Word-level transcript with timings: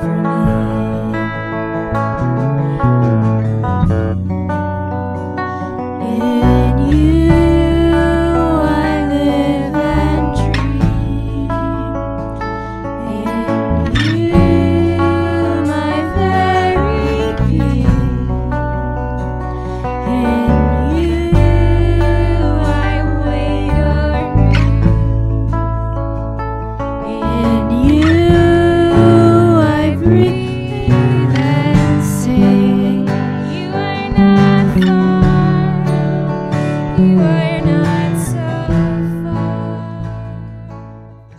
for 0.00 0.16
me. 0.16 0.87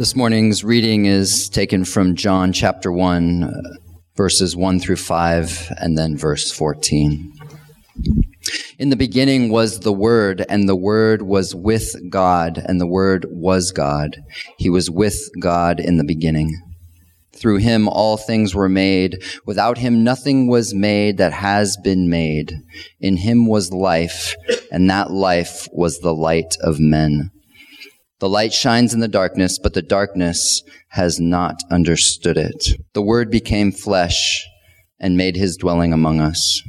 This 0.10 0.16
morning's 0.16 0.64
reading 0.64 1.06
is 1.06 1.50
taken 1.50 1.86
from 1.86 2.16
John 2.16 2.52
chapter 2.52 2.92
1, 2.92 3.44
uh, 3.44 3.52
verses 4.16 4.56
1 4.56 4.80
through 4.80 4.96
5, 4.96 5.72
and 5.78 5.96
then 5.96 6.18
verse 6.18 6.52
14. 6.52 7.32
In 8.80 8.90
the 8.90 8.96
beginning 8.96 9.52
was 9.52 9.82
the 9.82 9.94
Word, 9.94 10.44
and 10.50 10.68
the 10.68 10.76
Word 10.76 11.22
was 11.22 11.54
with 11.54 11.94
God, 12.10 12.58
and 12.58 12.82
the 12.82 12.88
Word 12.88 13.28
was 13.30 13.72
God. 13.72 14.18
He 14.58 14.68
was 14.68 14.90
with 14.90 15.30
God 15.40 15.80
in 15.80 15.98
the 15.98 16.04
beginning. 16.04 16.60
Through 17.32 17.58
him 17.58 17.88
all 17.88 18.18
things 18.18 18.56
were 18.56 18.68
made. 18.68 19.24
Without 19.46 19.78
him 19.78 20.04
nothing 20.04 20.48
was 20.48 20.74
made 20.74 21.18
that 21.18 21.34
has 21.34 21.78
been 21.84 22.10
made. 22.10 22.56
In 23.00 23.18
him 23.18 23.46
was 23.46 23.72
life, 23.72 24.36
and 24.72 24.90
that 24.90 25.12
life 25.12 25.68
was 25.72 26.00
the 26.00 26.16
light 26.16 26.58
of 26.62 26.80
men. 26.80 27.30
The 28.20 28.30
light 28.30 28.52
shines 28.52 28.94
in 28.94 29.00
the 29.00 29.08
darkness, 29.08 29.58
but 29.58 29.74
the 29.74 29.82
darkness 29.82 30.62
has 30.90 31.22
not 31.22 31.56
understood 31.72 32.36
it. 32.36 32.72
The 32.94 33.02
Word 33.02 33.32
became 33.32 33.72
flesh 33.72 34.46
and 35.00 35.16
made 35.16 35.38
his 35.38 35.56
dwelling 35.56 35.94
among 35.94 36.20
us. 36.20 36.62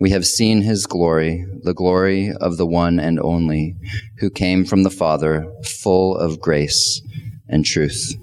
We 0.00 0.10
have 0.10 0.26
seen 0.26 0.62
his 0.62 0.86
glory, 0.86 1.44
the 1.62 1.74
glory 1.74 2.32
of 2.40 2.56
the 2.56 2.66
one 2.66 2.98
and 2.98 3.20
only, 3.20 3.76
who 4.20 4.30
came 4.30 4.64
from 4.64 4.82
the 4.82 4.90
Father, 4.90 5.46
full 5.62 6.16
of 6.16 6.40
grace 6.40 7.02
and 7.48 7.66
truth. 7.66 8.14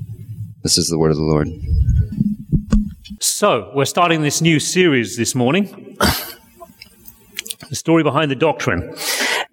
This 0.63 0.79
is 0.79 0.87
the 0.87 0.97
word 0.97 1.11
of 1.11 1.17
the 1.17 1.23
Lord. 1.23 1.47
So, 3.19 3.71
we're 3.75 3.85
starting 3.85 4.23
this 4.23 4.41
new 4.41 4.59
series 4.59 5.17
this 5.17 5.35
morning 5.35 5.97
the 7.69 7.75
story 7.75 8.01
behind 8.01 8.31
the 8.31 8.35
doctrine. 8.35 8.95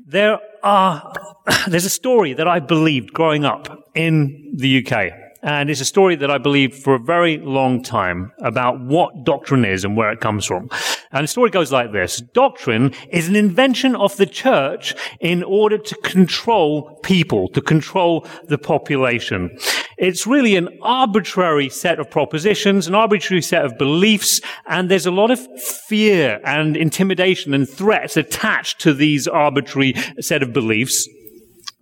There 0.06 0.38
are 0.62 1.12
there's 1.66 1.84
a 1.84 1.90
story 1.90 2.34
that 2.34 2.46
I 2.46 2.60
believed 2.60 3.12
growing 3.12 3.44
up 3.44 3.88
in 3.94 4.52
the 4.54 4.86
UK. 4.86 5.12
And 5.44 5.70
it's 5.70 5.80
a 5.80 5.84
story 5.84 6.14
that 6.16 6.30
I 6.30 6.38
believed 6.38 6.74
for 6.74 6.94
a 6.94 7.00
very 7.00 7.38
long 7.38 7.82
time 7.82 8.30
about 8.38 8.80
what 8.80 9.24
doctrine 9.24 9.64
is 9.64 9.84
and 9.84 9.96
where 9.96 10.12
it 10.12 10.20
comes 10.20 10.44
from. 10.44 10.68
And 11.10 11.24
the 11.24 11.28
story 11.28 11.50
goes 11.50 11.72
like 11.72 11.90
this. 11.90 12.20
Doctrine 12.32 12.94
is 13.10 13.28
an 13.28 13.34
invention 13.34 13.96
of 13.96 14.16
the 14.18 14.26
church 14.26 14.94
in 15.18 15.42
order 15.42 15.78
to 15.78 15.94
control 15.96 16.96
people, 17.02 17.48
to 17.48 17.60
control 17.60 18.24
the 18.44 18.56
population. 18.56 19.58
It's 19.98 20.28
really 20.28 20.54
an 20.54 20.78
arbitrary 20.80 21.68
set 21.68 21.98
of 21.98 22.08
propositions, 22.08 22.86
an 22.86 22.94
arbitrary 22.94 23.42
set 23.42 23.64
of 23.64 23.76
beliefs, 23.78 24.40
and 24.66 24.88
there's 24.88 25.06
a 25.06 25.10
lot 25.10 25.32
of 25.32 25.40
fear 25.60 26.40
and 26.44 26.76
intimidation 26.76 27.52
and 27.52 27.68
threats 27.68 28.16
attached 28.16 28.80
to 28.82 28.94
these 28.94 29.26
arbitrary 29.26 29.94
set 30.20 30.44
of 30.44 30.52
beliefs 30.52 31.08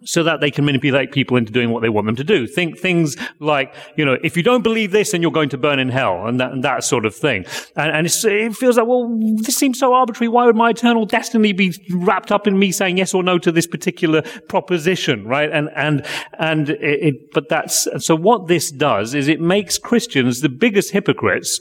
so 0.05 0.23
that 0.23 0.41
they 0.41 0.51
can 0.51 0.65
manipulate 0.65 1.13
people 1.13 1.37
into 1.37 1.53
doing 1.53 1.71
what 1.71 1.83
they 1.83 1.89
want 1.89 2.07
them 2.07 2.17
to 2.17 2.25
do. 2.25 2.47
Think 2.47 2.79
things 2.79 3.17
like, 3.39 3.75
you 3.97 4.05
know, 4.05 4.17
if 4.23 4.37
you 4.37 4.43
don't 4.43 4.63
believe 4.63 4.93
this, 4.93 5.13
then 5.13 5.23
you're 5.23 5.31
going 5.31 5.49
to 5.51 5.59
burn 5.59 5.79
in 5.79 5.89
hell, 5.89 6.27
and 6.27 6.41
that, 6.41 6.53
and 6.53 6.65
that 6.65 6.85
sort 6.85 7.05
of 7.07 7.15
thing. 7.15 7.45
And, 7.77 7.91
and 7.91 8.07
it 8.07 8.57
feels 8.57 8.77
like, 8.77 8.87
well, 8.87 9.09
this 9.37 9.57
seems 9.57 9.79
so 9.79 9.95
arbitrary. 9.95 10.29
Why 10.29 10.47
would 10.47 10.57
my 10.57 10.71
eternal 10.71 11.07
destiny 11.07 11.53
be 11.53 11.75
wrapped 11.91 12.33
up 12.33 12.47
in 12.47 12.59
me 12.59 12.73
saying 12.73 12.99
yes 12.99 13.15
or 13.15 13.23
no 13.23 13.39
to 13.39 13.53
this 13.53 13.67
particular 13.67 14.23
proposition, 14.49 15.25
right? 15.25 15.51
And 15.51 15.71
and 15.77 16.07
and 16.39 16.71
it, 16.71 16.81
it 16.81 17.33
but 17.33 17.49
that's 17.49 17.89
so. 17.99 18.17
What 18.17 18.49
this 18.49 18.71
does 18.71 19.15
is 19.15 19.29
it 19.29 19.41
makes 19.41 19.79
Christians 19.79 20.41
the 20.41 20.49
biggest 20.49 20.93
hypocrites 20.93 21.61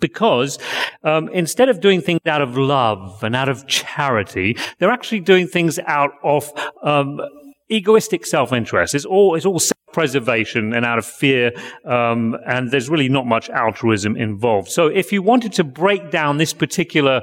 because 0.00 0.58
um, 1.04 1.28
instead 1.28 1.68
of 1.68 1.80
doing 1.80 2.00
things 2.00 2.20
out 2.26 2.42
of 2.42 2.56
love 2.56 3.22
and 3.22 3.36
out 3.36 3.48
of 3.48 3.66
charity, 3.66 4.56
they're 4.78 4.90
actually 4.90 5.20
doing 5.20 5.46
things 5.46 5.78
out 5.86 6.10
of 6.22 6.50
um, 6.82 7.20
egoistic 7.68 8.26
self-interest. 8.26 8.94
It's 8.94 9.04
all 9.04 9.34
it's 9.34 9.46
all 9.46 9.58
self-preservation 9.58 10.74
and 10.74 10.84
out 10.84 10.98
of 10.98 11.06
fear, 11.06 11.52
um, 11.84 12.36
and 12.46 12.70
there's 12.70 12.88
really 12.88 13.08
not 13.08 13.26
much 13.26 13.50
altruism 13.50 14.16
involved. 14.16 14.70
So, 14.70 14.86
if 14.86 15.12
you 15.12 15.22
wanted 15.22 15.52
to 15.54 15.64
break 15.64 16.10
down 16.10 16.38
this 16.38 16.52
particular 16.52 17.22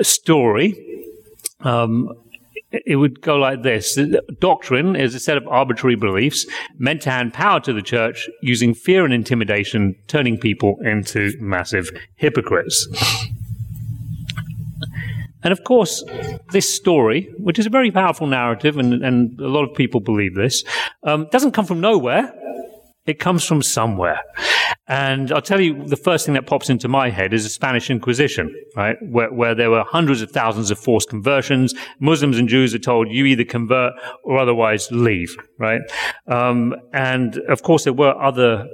story. 0.00 0.88
Um, 1.60 2.12
it 2.72 2.96
would 2.96 3.20
go 3.20 3.36
like 3.36 3.62
this. 3.62 3.98
Doctrine 4.40 4.96
is 4.96 5.14
a 5.14 5.20
set 5.20 5.36
of 5.36 5.46
arbitrary 5.46 5.94
beliefs 5.94 6.46
meant 6.78 7.02
to 7.02 7.10
hand 7.10 7.34
power 7.34 7.60
to 7.60 7.72
the 7.72 7.82
church 7.82 8.28
using 8.40 8.74
fear 8.74 9.04
and 9.04 9.12
intimidation, 9.12 9.94
turning 10.06 10.38
people 10.38 10.78
into 10.82 11.32
massive 11.38 11.90
hypocrites. 12.16 12.88
And 15.42 15.52
of 15.52 15.64
course, 15.64 16.04
this 16.50 16.72
story, 16.72 17.30
which 17.38 17.58
is 17.58 17.66
a 17.66 17.70
very 17.70 17.90
powerful 17.90 18.26
narrative, 18.26 18.76
and, 18.76 19.04
and 19.04 19.38
a 19.40 19.48
lot 19.48 19.68
of 19.68 19.74
people 19.74 20.00
believe 20.00 20.34
this, 20.34 20.64
um, 21.04 21.28
doesn't 21.30 21.52
come 21.52 21.66
from 21.66 21.80
nowhere. 21.80 22.32
It 23.04 23.18
comes 23.18 23.44
from 23.44 23.62
somewhere. 23.62 24.20
And 24.86 25.32
I'll 25.32 25.42
tell 25.42 25.60
you, 25.60 25.84
the 25.84 25.96
first 25.96 26.24
thing 26.24 26.34
that 26.34 26.46
pops 26.46 26.70
into 26.70 26.86
my 26.86 27.10
head 27.10 27.32
is 27.32 27.42
the 27.42 27.50
Spanish 27.50 27.90
Inquisition, 27.90 28.54
right? 28.76 28.96
Where, 29.02 29.32
where 29.32 29.54
there 29.54 29.70
were 29.70 29.84
hundreds 29.84 30.22
of 30.22 30.30
thousands 30.30 30.70
of 30.70 30.78
forced 30.78 31.08
conversions. 31.08 31.74
Muslims 31.98 32.38
and 32.38 32.48
Jews 32.48 32.74
are 32.74 32.78
told 32.78 33.10
you 33.10 33.24
either 33.24 33.44
convert 33.44 33.94
or 34.22 34.38
otherwise 34.38 34.90
leave, 34.92 35.36
right? 35.58 35.80
Um, 36.28 36.74
and 36.92 37.38
of 37.48 37.62
course, 37.62 37.84
there 37.84 37.92
were 37.92 38.14
other 38.22 38.68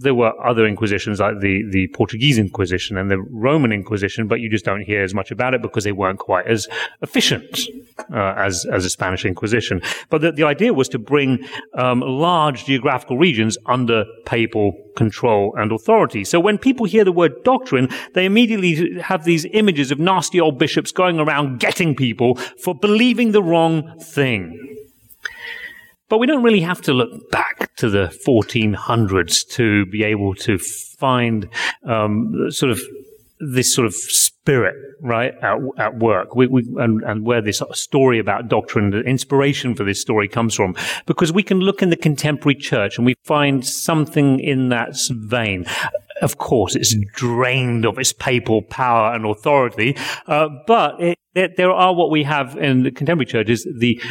there 0.00 0.14
were 0.14 0.32
other 0.44 0.66
inquisitions 0.66 1.20
like 1.20 1.40
the, 1.40 1.62
the 1.70 1.88
Portuguese 1.88 2.38
Inquisition 2.38 2.96
and 2.96 3.10
the 3.10 3.18
Roman 3.18 3.70
Inquisition, 3.70 4.26
but 4.26 4.40
you 4.40 4.48
just 4.48 4.64
don't 4.64 4.80
hear 4.80 5.02
as 5.02 5.14
much 5.14 5.30
about 5.30 5.52
it 5.54 5.60
because 5.60 5.84
they 5.84 5.92
weren't 5.92 6.18
quite 6.18 6.46
as 6.46 6.68
efficient 7.02 7.60
uh, 8.12 8.34
as 8.36 8.66
as 8.72 8.84
the 8.84 8.90
Spanish 8.90 9.24
Inquisition. 9.24 9.82
But 10.08 10.22
the, 10.22 10.32
the 10.32 10.44
idea 10.44 10.72
was 10.72 10.88
to 10.88 10.98
bring 10.98 11.46
um, 11.74 12.00
large 12.00 12.64
geographical 12.64 13.18
regions 13.18 13.58
under 13.66 14.06
papal 14.24 14.72
control 14.96 15.54
and 15.56 15.70
authority. 15.70 16.24
So 16.24 16.40
when 16.40 16.56
people 16.58 16.86
hear 16.86 17.04
the 17.04 17.12
word 17.12 17.44
doctrine, 17.44 17.88
they 18.14 18.24
immediately 18.24 19.00
have 19.00 19.24
these 19.24 19.44
images 19.52 19.90
of 19.90 19.98
nasty 19.98 20.40
old 20.40 20.58
bishops 20.58 20.92
going 20.92 21.18
around 21.20 21.60
getting 21.60 21.94
people 21.94 22.36
for 22.36 22.74
believing 22.74 23.32
the 23.32 23.42
wrong 23.42 23.98
thing. 23.98 24.79
But 26.10 26.18
we 26.18 26.26
don't 26.26 26.42
really 26.42 26.60
have 26.60 26.82
to 26.82 26.92
look 26.92 27.30
back 27.30 27.74
to 27.76 27.88
the 27.88 28.08
1400s 28.26 29.48
to 29.50 29.86
be 29.86 30.02
able 30.02 30.34
to 30.34 30.58
find 30.58 31.48
um, 31.86 32.50
sort 32.50 32.72
of 32.72 32.80
this 33.38 33.74
sort 33.74 33.86
of 33.86 33.94
spirit, 33.94 34.74
right, 35.00 35.32
at, 35.40 35.58
at 35.78 35.98
work, 35.98 36.34
we, 36.34 36.46
we, 36.46 36.62
and, 36.76 37.02
and, 37.04 37.24
where 37.24 37.40
this 37.40 37.62
story 37.72 38.18
about 38.18 38.48
doctrine, 38.48 38.90
the 38.90 39.00
inspiration 39.00 39.74
for 39.74 39.82
this 39.84 40.00
story 40.00 40.28
comes 40.28 40.54
from, 40.54 40.76
because 41.06 41.32
we 41.32 41.42
can 41.42 41.60
look 41.60 41.80
in 41.80 41.88
the 41.88 41.96
contemporary 41.96 42.54
church 42.54 42.98
and 42.98 43.06
we 43.06 43.14
find 43.24 43.66
something 43.66 44.40
in 44.40 44.68
that 44.68 44.94
vein. 45.10 45.64
Of 46.20 46.36
course, 46.36 46.76
it's 46.76 46.94
drained 47.14 47.86
of 47.86 47.98
its 47.98 48.12
papal 48.12 48.60
power 48.60 49.14
and 49.14 49.24
authority, 49.24 49.96
uh, 50.26 50.48
but 50.66 51.00
it, 51.00 51.18
it, 51.34 51.56
there 51.56 51.70
are 51.70 51.94
what 51.94 52.10
we 52.10 52.24
have 52.24 52.58
in 52.58 52.82
the 52.82 52.90
contemporary 52.90 53.26
church 53.26 53.48
is 53.48 53.66
the 53.78 54.02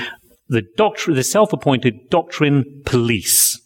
the 0.50 0.64
doctrine, 0.76 1.16
the 1.16 1.24
self-appointed 1.24 2.10
doctrine 2.10 2.82
police, 2.86 3.62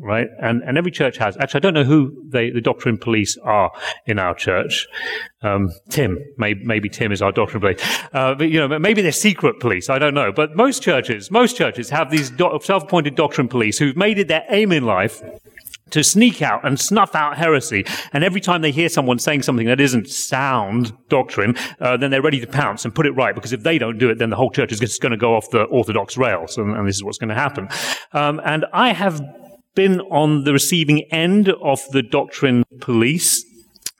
right? 0.00 0.26
And 0.42 0.62
and 0.62 0.76
every 0.76 0.90
church 0.90 1.16
has. 1.18 1.36
Actually, 1.36 1.58
I 1.58 1.60
don't 1.60 1.74
know 1.74 1.84
who 1.84 2.12
they, 2.28 2.50
the 2.50 2.60
doctrine 2.60 2.98
police 2.98 3.38
are 3.42 3.70
in 4.06 4.18
our 4.18 4.34
church. 4.34 4.86
Um, 5.42 5.70
Tim, 5.88 6.18
maybe, 6.36 6.64
maybe 6.64 6.88
Tim 6.88 7.12
is 7.12 7.22
our 7.22 7.32
doctrine 7.32 7.60
police. 7.60 7.80
Uh, 8.12 8.34
but 8.34 8.50
you 8.50 8.58
know, 8.58 8.78
maybe 8.78 9.02
they're 9.02 9.12
secret 9.12 9.60
police. 9.60 9.88
I 9.88 9.98
don't 9.98 10.14
know. 10.14 10.32
But 10.32 10.56
most 10.56 10.82
churches, 10.82 11.30
most 11.30 11.56
churches 11.56 11.90
have 11.90 12.10
these 12.10 12.30
do- 12.30 12.58
self-appointed 12.62 13.14
doctrine 13.14 13.48
police 13.48 13.78
who've 13.78 13.96
made 13.96 14.18
it 14.18 14.28
their 14.28 14.44
aim 14.48 14.72
in 14.72 14.84
life 14.84 15.22
to 15.90 16.02
sneak 16.02 16.42
out 16.42 16.66
and 16.66 16.78
snuff 16.78 17.14
out 17.14 17.36
heresy. 17.36 17.84
And 18.12 18.24
every 18.24 18.40
time 18.40 18.62
they 18.62 18.72
hear 18.72 18.88
someone 18.88 19.18
saying 19.18 19.42
something 19.42 19.66
that 19.66 19.80
isn't 19.80 20.08
sound 20.08 20.92
doctrine, 21.08 21.56
uh, 21.80 21.96
then 21.96 22.10
they're 22.10 22.22
ready 22.22 22.40
to 22.40 22.46
pounce 22.46 22.84
and 22.84 22.94
put 22.94 23.06
it 23.06 23.12
right. 23.12 23.34
Because 23.34 23.52
if 23.52 23.62
they 23.62 23.78
don't 23.78 23.98
do 23.98 24.10
it, 24.10 24.18
then 24.18 24.30
the 24.30 24.36
whole 24.36 24.50
church 24.50 24.72
is 24.72 24.80
just 24.80 25.00
going 25.00 25.12
to 25.12 25.18
go 25.18 25.36
off 25.36 25.50
the 25.50 25.62
orthodox 25.64 26.16
rails. 26.16 26.56
And, 26.58 26.76
and 26.76 26.88
this 26.88 26.96
is 26.96 27.04
what's 27.04 27.18
going 27.18 27.28
to 27.28 27.34
happen. 27.34 27.68
Um, 28.12 28.40
and 28.44 28.66
I 28.72 28.92
have 28.92 29.20
been 29.74 30.00
on 30.00 30.44
the 30.44 30.52
receiving 30.52 31.02
end 31.12 31.50
of 31.62 31.80
the 31.92 32.02
doctrine 32.02 32.64
police 32.80 33.44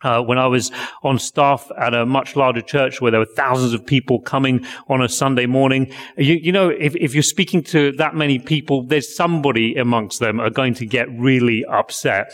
uh, 0.06 0.22
when 0.22 0.38
I 0.38 0.46
was 0.46 0.70
on 1.02 1.18
staff 1.18 1.68
at 1.76 1.92
a 1.92 2.06
much 2.06 2.36
larger 2.36 2.62
church 2.62 3.00
where 3.00 3.10
there 3.10 3.18
were 3.18 3.26
thousands 3.26 3.72
of 3.72 3.84
people 3.84 4.20
coming 4.20 4.64
on 4.88 5.02
a 5.02 5.08
Sunday 5.08 5.46
morning, 5.46 5.92
you, 6.16 6.34
you 6.34 6.52
know, 6.52 6.68
if, 6.68 6.94
if 6.94 7.12
you're 7.12 7.24
speaking 7.24 7.60
to 7.64 7.90
that 7.92 8.14
many 8.14 8.38
people, 8.38 8.84
there's 8.84 9.14
somebody 9.14 9.74
amongst 9.74 10.20
them 10.20 10.38
are 10.38 10.50
going 10.50 10.74
to 10.74 10.86
get 10.86 11.08
really 11.18 11.64
upset. 11.64 12.32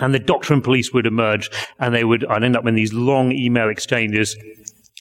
And 0.00 0.12
the 0.12 0.18
doctrine 0.18 0.60
police 0.60 0.92
would 0.92 1.06
emerge 1.06 1.48
and 1.78 1.94
they 1.94 2.02
would, 2.02 2.24
I'd 2.26 2.42
end 2.42 2.56
up 2.56 2.66
in 2.66 2.74
these 2.74 2.92
long 2.92 3.30
email 3.30 3.68
exchanges 3.68 4.36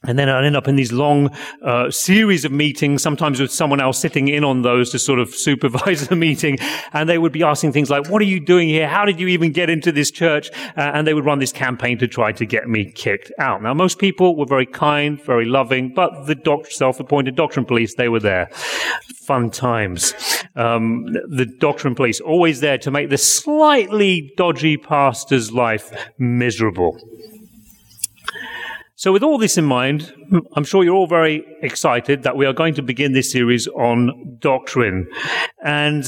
and 0.04 0.20
then 0.20 0.30
I'd 0.30 0.46
end 0.46 0.56
up 0.56 0.68
in 0.68 0.76
these 0.76 0.92
long 0.92 1.32
uh, 1.62 1.90
series 1.90 2.46
of 2.46 2.52
meetings, 2.52 3.02
sometimes 3.02 3.40
with 3.40 3.52
someone 3.52 3.80
else 3.80 3.98
sitting 3.98 4.28
in 4.28 4.44
on 4.44 4.62
those 4.62 4.92
to 4.92 5.00
sort 5.00 5.20
of 5.20 5.34
supervise 5.34 6.08
the 6.08 6.16
meeting. 6.16 6.58
And 6.94 7.10
they 7.10 7.18
would 7.18 7.32
be 7.32 7.44
asking 7.44 7.72
things 7.72 7.90
like, 7.90 8.10
what 8.10 8.22
are 8.22 8.26
you 8.26 8.40
doing 8.40 8.68
here? 8.68 8.88
How 8.88 9.06
did 9.06 9.20
you 9.20 9.28
even 9.30 9.52
get 9.52 9.70
into 9.70 9.92
this 9.92 10.12
church? 10.12 10.52
Uh, 10.78 10.92
and 10.94 11.08
they 11.08 11.14
would 11.14 11.26
run 11.26 11.40
this 11.40 11.52
campaign 11.54 11.98
to 12.00 12.08
try 12.08 12.32
to 12.34 12.46
get 12.46 12.68
me 12.68 12.92
kicked 12.92 13.32
out. 13.40 13.64
Now, 13.64 13.74
most 13.74 13.98
people 13.98 14.36
were 14.36 14.46
very 14.46 14.66
kind, 14.66 15.22
very 15.24 15.46
loving, 15.46 15.94
but 15.94 16.26
the 16.26 16.36
self-appointed 16.70 17.36
doctrine 17.36 17.66
police, 17.66 17.96
they 17.96 18.10
were 18.10 18.20
there. 18.20 18.48
Fun 19.26 19.50
times. 19.50 20.14
Um, 20.56 21.06
the 21.28 21.46
doctrine 21.46 21.96
police 21.96 22.22
always 22.22 22.60
there 22.60 22.78
to 22.80 22.92
make 22.92 23.10
the 23.10 23.18
slightly 23.18 24.34
dodgy 24.38 24.78
pastor's 24.78 25.52
life 25.52 25.92
miserable. 26.20 27.00
So, 28.98 29.12
with 29.12 29.24
all 29.24 29.38
this 29.38 29.58
in 29.58 29.66
mind, 29.66 30.14
I'm 30.56 30.64
sure 30.64 30.82
you're 30.82 30.96
all 30.96 31.06
very 31.06 31.46
excited 31.62 32.24
that 32.24 32.38
we 32.38 32.46
are 32.46 32.54
going 32.54 32.76
to 32.76 32.82
begin 32.82 33.12
this 33.12 33.30
series 33.30 33.68
on 33.68 34.38
doctrine. 34.40 35.10
And 35.62 36.06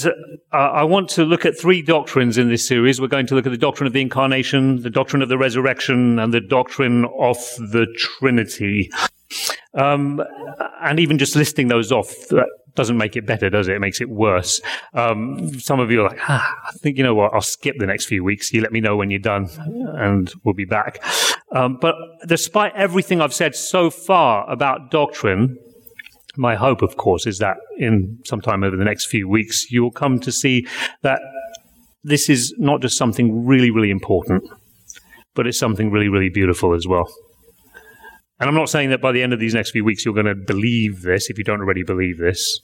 uh, 0.54 0.58
I 0.58 0.84
want 0.86 1.10
to 1.10 1.26
look 1.26 1.46
at 1.46 1.60
three 1.60 1.82
doctrines 1.82 2.38
in 2.38 2.48
this 2.48 2.66
series. 2.66 3.02
We're 3.02 3.08
going 3.08 3.28
to 3.28 3.36
look 3.36 3.46
at 3.46 3.52
the 3.52 3.58
doctrine 3.58 3.88
of 3.88 3.94
the 3.94 4.00
incarnation, 4.00 4.82
the 4.84 4.90
doctrine 4.90 5.22
of 5.22 5.28
the 5.28 5.38
resurrection, 5.38 6.18
and 6.18 6.34
the 6.34 6.40
doctrine 6.40 7.04
of 7.20 7.38
the 7.58 7.88
Trinity. 7.98 8.90
Um, 9.74 10.24
and 10.82 10.98
even 10.98 11.18
just 11.18 11.36
listing 11.36 11.68
those 11.68 11.92
off, 11.92 12.16
doesn't 12.78 12.98
make 12.98 13.18
it 13.18 13.26
better, 13.26 13.50
does 13.50 13.68
it? 13.68 13.76
It 13.76 13.80
makes 13.80 14.00
it 14.00 14.10
worse. 14.10 14.62
Um, 14.94 15.60
some 15.60 15.82
of 15.82 15.92
you 15.92 16.02
are 16.02 16.10
like, 16.10 16.20
ah, 16.30 16.56
I 16.68 16.72
think, 16.74 16.98
you 16.98 17.04
know 17.04 17.16
what, 17.16 17.34
I'll 17.34 17.42
skip 17.42 17.76
the 17.78 17.88
next 17.88 18.06
few 18.06 18.24
weeks. 18.24 18.54
You 18.54 18.62
let 18.62 18.72
me 18.72 18.80
know 18.80 18.96
when 18.96 19.10
you're 19.10 19.20
done 19.20 19.50
and 19.98 20.32
we'll 20.46 20.54
be 20.54 20.66
back. 20.66 21.04
Um, 21.54 21.78
but 21.82 21.96
despite 22.26 22.74
everything 22.76 23.20
I've 23.20 23.34
said 23.34 23.56
so 23.56 23.90
far 23.90 24.50
about 24.50 24.92
doctrine, 24.92 25.58
my 26.38 26.56
hope, 26.56 26.84
of 26.84 26.98
course, 26.98 27.26
is 27.26 27.40
that 27.40 27.58
in 27.78 28.20
sometime 28.26 28.64
over 28.64 28.78
the 28.78 28.86
next 28.86 29.08
few 29.08 29.28
weeks, 29.28 29.72
you 29.72 29.82
will 29.82 29.92
come 29.92 30.20
to 30.20 30.32
see 30.32 30.68
that 31.02 31.20
this 32.04 32.30
is 32.30 32.54
not 32.60 32.82
just 32.82 32.96
something 32.96 33.46
really, 33.46 33.72
really 33.72 33.90
important, 33.90 34.44
but 35.34 35.48
it's 35.48 35.58
something 35.58 35.90
really, 35.90 36.10
really 36.10 36.30
beautiful 36.30 36.76
as 36.76 36.86
well. 36.88 37.12
And 38.40 38.48
I'm 38.48 38.56
not 38.56 38.70
saying 38.70 38.92
that 38.92 39.02
by 39.02 39.12
the 39.12 39.24
end 39.24 39.34
of 39.34 39.40
these 39.40 39.54
next 39.54 39.72
few 39.72 39.84
weeks 39.84 40.06
you're 40.06 40.14
going 40.14 40.28
to 40.28 40.36
believe 40.36 41.02
this 41.02 41.30
if 41.30 41.38
you 41.38 41.44
don't 41.44 41.62
already 41.62 41.84
believe 41.84 42.18
this. 42.18 42.60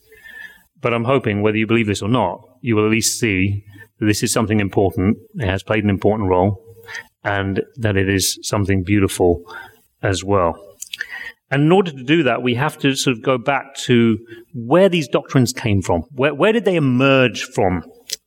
But 0.81 0.93
I'm 0.93 1.05
hoping, 1.05 1.41
whether 1.41 1.57
you 1.57 1.65
believe 1.65 1.87
this 1.87 2.01
or 2.01 2.09
not, 2.09 2.41
you 2.61 2.75
will 2.75 2.85
at 2.85 2.91
least 2.91 3.19
see 3.19 3.63
that 3.99 4.05
this 4.05 4.21
is 4.21 4.33
something 4.33 4.59
important. 4.59 5.17
It 5.35 5.47
has 5.47 5.63
played 5.63 5.83
an 5.83 5.89
important 5.89 6.29
role 6.29 6.61
and 7.23 7.61
that 7.77 7.95
it 7.95 8.09
is 8.09 8.37
something 8.41 8.83
beautiful 8.83 9.43
as 10.01 10.23
well. 10.23 10.75
And 11.49 11.63
in 11.63 11.71
order 11.71 11.91
to 11.91 12.03
do 12.03 12.23
that, 12.23 12.41
we 12.41 12.55
have 12.55 12.77
to 12.79 12.95
sort 12.95 13.15
of 13.15 13.23
go 13.23 13.37
back 13.37 13.75
to 13.85 14.17
where 14.53 14.89
these 14.89 15.07
doctrines 15.07 15.53
came 15.53 15.81
from. 15.81 16.01
Where, 16.11 16.33
where 16.33 16.51
did 16.51 16.65
they 16.65 16.75
emerge 16.75 17.43
from? 17.43 17.83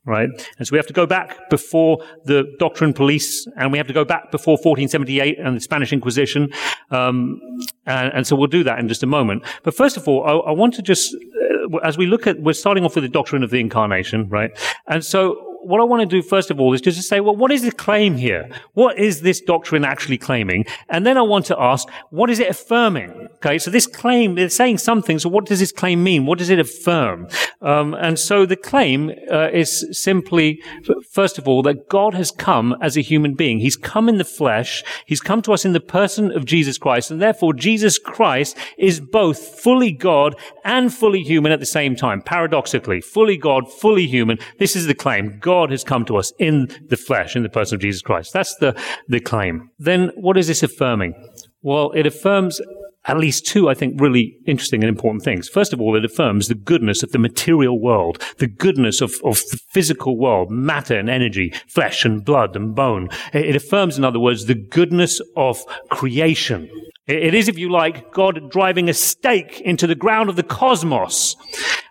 Right? 0.07 0.29
And 0.59 0.67
so 0.67 0.73
we 0.73 0.79
have 0.79 0.87
to 0.87 0.93
go 0.93 1.05
back 1.05 1.51
before 1.51 2.03
the 2.25 2.55
doctrine 2.59 2.93
police, 2.93 3.47
and 3.57 3.73
we 3.73 3.79
have 3.79 3.87
to 3.89 3.93
go 3.93 4.05
back 4.05 4.31
before 4.31 4.53
1478 4.53 5.39
and 5.39 5.57
the 5.57 5.61
Spanish 5.61 5.93
Inquisition. 5.93 6.51
Um, 6.91 7.41
and, 7.85 8.13
and, 8.15 8.27
so 8.27 8.37
we'll 8.37 8.47
do 8.47 8.65
that 8.65 8.79
in 8.79 8.89
just 8.89 9.03
a 9.03 9.07
moment. 9.07 9.45
But 9.63 9.75
first 9.75 9.97
of 9.97 10.09
all, 10.09 10.25
I, 10.25 10.51
I 10.51 10.53
want 10.53 10.75
to 10.75 10.83
just, 10.83 11.15
uh, 11.15 11.77
as 11.79 11.99
we 11.99 12.07
look 12.07 12.27
at, 12.27 12.41
we're 12.41 12.53
starting 12.53 12.85
off 12.85 12.95
with 12.95 13.05
the 13.05 13.11
doctrine 13.11 13.43
of 13.43 13.51
the 13.51 13.59
incarnation, 13.59 14.29
right? 14.29 14.51
And 14.87 15.05
so 15.05 15.46
what 15.67 15.81
I 15.81 15.85
want 15.85 16.01
to 16.01 16.07
do 16.07 16.23
first 16.23 16.51
of 16.51 16.61
all 16.61 16.73
is 16.73 16.81
just 16.81 16.97
to 16.97 17.03
say, 17.03 17.21
well, 17.21 17.37
what 17.37 17.51
is 17.51 17.63
the 17.63 17.73
claim 17.73 18.17
here? 18.17 18.49
What 18.75 18.99
is 18.99 19.23
this 19.23 19.41
doctrine 19.41 19.85
actually 19.85 20.19
claiming? 20.19 20.65
And 20.89 21.05
then 21.05 21.19
I 21.19 21.23
want 21.23 21.47
to 21.47 21.61
ask, 21.61 21.89
what 22.11 22.31
is 22.31 22.39
it 22.39 22.49
affirming? 22.49 23.29
Okay, 23.37 23.59
so 23.59 23.71
this 23.71 23.87
claim, 23.87 24.35
they're 24.35 24.49
saying 24.49 24.79
something, 24.79 25.19
so 25.19 25.29
what 25.29 25.47
does 25.47 25.59
this 25.59 25.73
claim 25.73 26.03
mean? 26.03 26.27
What 26.27 26.39
does 26.39 26.51
it 26.51 26.59
affirm? 26.59 27.29
Um, 27.61 27.95
and 27.95 28.19
so 28.19 28.47
the 28.47 28.57
claim 28.57 29.11
uh, 29.31 29.49
is 29.53 29.87
simply, 29.93 30.63
first 31.11 31.39
of 31.39 31.49
all, 31.49 31.63
that 31.63 31.89
God 31.89 32.15
has 32.15 32.31
come 32.31 32.77
as 32.81 32.97
a 32.97 33.01
human 33.01 33.35
being. 33.35 33.59
He's 33.59 33.77
come 33.77 34.09
in 34.09 34.19
the 34.19 34.25
flesh. 34.25 34.85
He's 35.05 35.21
come 35.21 35.43
to 35.43 35.53
us 35.53 35.65
in 35.65 35.73
the 35.73 35.81
person 35.81 36.31
of 36.31 36.45
Jesus 36.45 36.79
Christ. 36.79 37.11
And 37.11 37.21
therefore, 37.21 37.53
Jesus 37.55 37.99
Christ 37.99 38.57
is 38.79 39.01
both 39.01 39.39
fully 39.39 39.93
God 39.93 40.37
and 40.65 40.93
fully 40.93 41.23
human 41.23 41.53
at 41.53 41.61
the 41.61 41.67
same 41.67 41.97
time. 41.97 42.23
Paradoxically, 42.23 43.01
fully 43.01 43.37
God, 43.37 43.73
fully 43.73 44.07
human. 44.07 44.39
This 44.59 44.77
is 44.77 44.87
the 44.87 44.95
claim. 44.95 45.39
God 45.41 45.56
God 45.57 45.71
has 45.71 45.85
come 45.85 46.05
to 46.05 46.19
us 46.19 46.35
in 46.39 46.69
the 46.91 46.99
flesh, 46.99 47.35
in 47.35 47.43
the 47.43 47.49
person 47.49 47.77
of 47.77 47.81
Jesus 47.81 48.03
Christ. 48.03 48.35
That's 48.35 48.55
the, 48.57 48.79
the 49.09 49.21
claim. 49.21 49.71
Then 49.79 50.11
what 50.15 50.37
is 50.37 50.49
this 50.49 50.63
affirming? 50.63 51.15
Well, 51.63 51.93
it 51.93 52.07
affirms 52.07 52.61
at 53.07 53.17
least 53.17 53.47
two, 53.47 53.71
I 53.71 53.75
think, 53.75 53.99
really 53.99 54.37
interesting 54.47 54.83
and 54.83 54.91
important 54.91 55.25
things. 55.25 55.49
First 55.49 55.73
of 55.73 55.81
all, 55.81 55.97
it 55.97 56.05
affirms 56.05 56.49
the 56.49 56.55
goodness 56.55 57.03
of 57.03 57.13
the 57.13 57.19
material 57.19 57.81
world, 57.81 58.23
the 58.37 58.49
goodness 58.49 59.01
of, 59.01 59.15
of 59.25 59.37
the 59.51 59.59
physical 59.71 60.19
world, 60.19 60.51
matter 60.51 60.99
and 60.99 61.09
energy, 61.09 61.55
flesh 61.69 62.05
and 62.05 62.23
blood 62.23 62.55
and 62.55 62.75
bone. 62.75 63.09
It, 63.33 63.57
affirms, 63.57 63.97
in 63.97 64.05
other 64.05 64.21
words, 64.21 64.45
the 64.45 64.55
goodness 64.55 65.23
of 65.37 65.65
creation. 65.89 66.69
It 67.07 67.35
is, 67.35 67.49
if 67.49 67.57
you 67.57 67.71
like, 67.71 68.13
God 68.13 68.51
driving 68.51 68.91
a 68.91 68.95
stake 68.95 69.63
into 69.63 69.87
the 69.87 69.95
ground 69.95 70.29
of 70.29 70.37
the 70.37 70.43
cosmos 70.43 71.35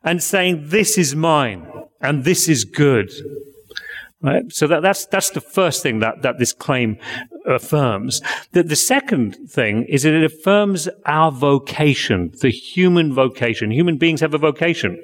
and 0.04 0.22
saying, 0.22 0.66
this 0.68 1.00
is 1.00 1.16
mine 1.16 1.66
and 2.00 2.24
this 2.26 2.48
is 2.48 2.64
good. 2.64 3.10
Right? 4.26 4.52
So 4.52 4.66
that, 4.66 4.82
that's, 4.82 5.06
that's 5.06 5.30
the 5.30 5.40
first 5.40 5.84
thing 5.84 6.00
that, 6.00 6.24
that 6.24 6.40
this 6.40 6.52
claim 6.52 6.98
affirms. 7.46 8.22
The, 8.54 8.64
the 8.64 8.76
second 8.76 9.36
thing 9.48 9.84
is 9.84 10.02
that 10.02 10.16
it 10.16 10.24
affirms 10.24 10.90
our 11.06 11.32
vocation, 11.32 12.34
the 12.42 12.50
human 12.50 13.14
vocation. 13.14 13.70
Human 13.70 13.98
beings 13.98 14.22
have 14.22 14.34
a 14.34 14.40
vocation. 14.40 15.00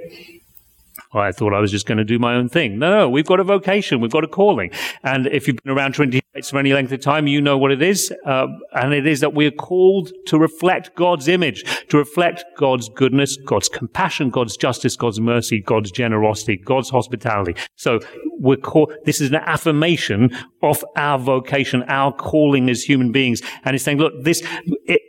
I 1.14 1.32
thought 1.32 1.54
I 1.54 1.60
was 1.60 1.72
just 1.72 1.86
going 1.86 1.98
to 1.98 2.06
do 2.06 2.20
my 2.20 2.36
own 2.36 2.48
thing. 2.48 2.80
No, 2.80 2.90
no, 2.90 3.10
we've 3.10 3.26
got 3.26 3.40
a 3.40 3.44
vocation, 3.44 4.00
we've 4.00 4.12
got 4.12 4.24
a 4.24 4.28
calling. 4.28 4.72
And 5.04 5.28
if 5.28 5.48
you've 5.48 5.58
been 5.64 5.74
around 5.74 5.94
Trinity 5.94 6.22
Heights 6.34 6.50
for 6.50 6.60
any 6.60 6.74
length 6.74 6.92
of 6.92 7.02
time, 7.02 7.28
you 7.28 7.42
know 7.42 7.58
what 7.58 7.72
it 7.72 7.82
is. 7.82 8.14
Uh, 8.26 8.48
and 8.74 8.94
it 8.94 9.06
is 9.06 9.20
that 9.20 9.34
we're 9.34 9.52
called 9.52 10.12
to 10.28 10.38
reflect 10.38 10.96
God's 10.96 11.28
image, 11.28 11.66
to 11.90 11.98
reflect 11.98 12.46
God's 12.58 12.88
goodness, 12.90 13.38
God's 13.46 13.68
compassion, 13.68 14.30
God's 14.30 14.56
justice, 14.56 14.96
God's 14.96 15.20
mercy, 15.20 15.60
God's 15.60 15.92
generosity, 15.92 16.56
God's 16.56 16.90
hospitality. 16.90 17.56
So 17.76 18.00
we're 18.40 18.56
called, 18.58 18.94
this 19.06 19.20
is 19.20 19.30
an 19.30 19.36
affirmation 19.36 20.36
of 20.64 20.86
our 20.96 21.20
vocation, 21.20 21.84
our 21.84 22.14
calling 22.14 22.70
as 22.70 22.84
human 22.84 23.12
beings. 23.12 23.42
And 23.66 23.76
it's 23.76 23.84
saying, 23.84 23.98
look, 23.98 24.14
this, 24.24 24.42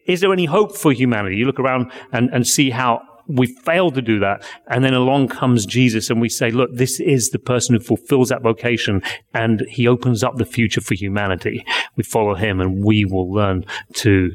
is 0.06 0.20
there 0.20 0.32
any 0.32 0.46
hope 0.46 0.76
for 0.76 0.92
humanity? 0.92 1.36
You 1.36 1.46
look 1.46 1.60
around 1.60 1.92
and, 2.12 2.28
and 2.30 2.46
see 2.46 2.70
how 2.70 3.02
we 3.26 3.46
fail 3.46 3.90
to 3.90 4.02
do 4.02 4.18
that. 4.20 4.44
And 4.68 4.84
then 4.84 4.94
along 4.94 5.28
comes 5.28 5.66
Jesus 5.66 6.10
and 6.10 6.20
we 6.20 6.28
say, 6.28 6.50
look, 6.50 6.70
this 6.74 7.00
is 7.00 7.30
the 7.30 7.38
person 7.38 7.74
who 7.74 7.80
fulfills 7.80 8.28
that 8.28 8.42
vocation 8.42 9.02
and 9.34 9.62
he 9.68 9.86
opens 9.86 10.22
up 10.22 10.36
the 10.36 10.44
future 10.44 10.80
for 10.80 10.94
humanity. 10.94 11.64
We 11.96 12.02
follow 12.02 12.34
him 12.34 12.60
and 12.60 12.84
we 12.84 13.04
will 13.04 13.32
learn 13.32 13.64
to 13.94 14.30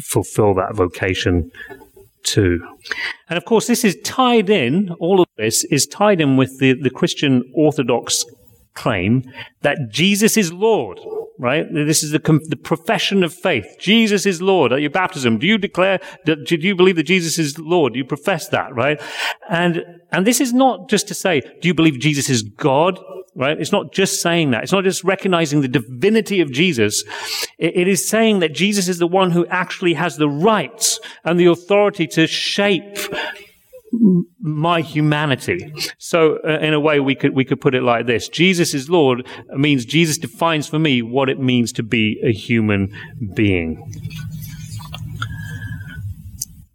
fulfill 0.00 0.54
that 0.54 0.74
vocation 0.74 1.50
too. 2.24 2.66
And 3.28 3.36
of 3.36 3.44
course, 3.44 3.66
this 3.66 3.84
is 3.84 3.96
tied 4.02 4.50
in, 4.50 4.90
all 4.98 5.20
of 5.20 5.28
this 5.36 5.64
is 5.64 5.86
tied 5.86 6.20
in 6.20 6.36
with 6.36 6.58
the, 6.58 6.72
the 6.74 6.90
Christian 6.90 7.50
Orthodox 7.54 8.24
claim 8.74 9.22
that 9.62 9.90
Jesus 9.90 10.36
is 10.36 10.52
Lord 10.52 10.98
right? 11.38 11.66
This 11.72 12.02
is 12.02 12.12
the, 12.12 12.18
the 12.48 12.56
profession 12.56 13.24
of 13.24 13.34
faith. 13.34 13.66
Jesus 13.78 14.24
is 14.26 14.40
Lord 14.40 14.72
at 14.72 14.80
your 14.80 14.90
baptism. 14.90 15.38
Do 15.38 15.46
you 15.46 15.58
declare, 15.58 16.00
do, 16.24 16.36
do 16.36 16.56
you 16.56 16.76
believe 16.76 16.96
that 16.96 17.04
Jesus 17.04 17.38
is 17.38 17.58
Lord? 17.58 17.94
Do 17.94 17.98
you 17.98 18.04
profess 18.04 18.48
that, 18.48 18.74
right? 18.74 19.00
And, 19.48 19.84
and 20.12 20.26
this 20.26 20.40
is 20.40 20.52
not 20.52 20.88
just 20.88 21.08
to 21.08 21.14
say, 21.14 21.40
do 21.60 21.68
you 21.68 21.74
believe 21.74 21.98
Jesus 21.98 22.30
is 22.30 22.42
God? 22.42 23.00
Right? 23.36 23.60
It's 23.60 23.72
not 23.72 23.92
just 23.92 24.22
saying 24.22 24.52
that. 24.52 24.62
It's 24.62 24.72
not 24.72 24.84
just 24.84 25.02
recognizing 25.02 25.60
the 25.60 25.66
divinity 25.66 26.40
of 26.40 26.52
Jesus. 26.52 27.02
it, 27.58 27.76
it 27.78 27.88
is 27.88 28.08
saying 28.08 28.38
that 28.38 28.52
Jesus 28.52 28.86
is 28.86 28.98
the 28.98 29.08
one 29.08 29.32
who 29.32 29.44
actually 29.46 29.94
has 29.94 30.16
the 30.16 30.28
right 30.28 30.98
and 31.24 31.40
the 31.40 31.46
authority 31.46 32.06
to 32.08 32.28
shape 32.28 32.96
my 34.40 34.80
humanity. 34.80 35.72
So, 35.98 36.38
uh, 36.46 36.58
in 36.60 36.74
a 36.74 36.80
way, 36.80 37.00
we 37.00 37.14
could 37.14 37.34
we 37.34 37.44
could 37.44 37.60
put 37.60 37.74
it 37.74 37.82
like 37.82 38.06
this: 38.06 38.28
Jesus 38.28 38.74
is 38.74 38.88
Lord 38.88 39.26
means 39.56 39.84
Jesus 39.84 40.18
defines 40.18 40.68
for 40.68 40.78
me 40.78 41.02
what 41.02 41.28
it 41.28 41.38
means 41.38 41.72
to 41.72 41.82
be 41.82 42.20
a 42.24 42.32
human 42.32 42.92
being. 43.34 43.92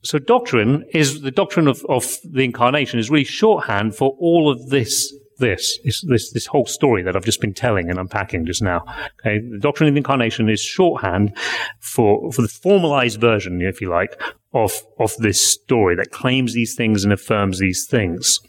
So, 0.01 0.17
doctrine 0.17 0.85
is 0.93 1.21
the 1.21 1.31
doctrine 1.31 1.67
of, 1.67 1.85
of 1.87 2.17
the 2.23 2.43
incarnation 2.43 2.99
is 2.99 3.09
really 3.09 3.23
shorthand 3.23 3.95
for 3.95 4.15
all 4.19 4.51
of 4.51 4.69
this 4.69 5.13
this, 5.39 5.79
this, 5.83 6.01
this, 6.01 6.31
this 6.31 6.45
whole 6.45 6.65
story 6.65 7.01
that 7.03 7.15
I've 7.15 7.25
just 7.25 7.41
been 7.41 7.53
telling 7.53 7.89
and 7.89 7.99
unpacking 7.99 8.45
just 8.45 8.61
now. 8.61 8.85
Okay. 9.19 9.39
The 9.39 9.59
doctrine 9.59 9.87
of 9.87 9.95
the 9.95 9.99
incarnation 9.99 10.49
is 10.49 10.61
shorthand 10.61 11.35
for, 11.79 12.31
for 12.31 12.41
the 12.41 12.47
formalized 12.47 13.19
version, 13.19 13.61
if 13.61 13.81
you 13.81 13.89
like, 13.89 14.21
of, 14.53 14.73
of 14.99 15.15
this 15.17 15.41
story 15.41 15.95
that 15.95 16.11
claims 16.11 16.53
these 16.53 16.75
things 16.75 17.03
and 17.03 17.11
affirms 17.11 17.59
these 17.59 17.85
things. 17.87 18.39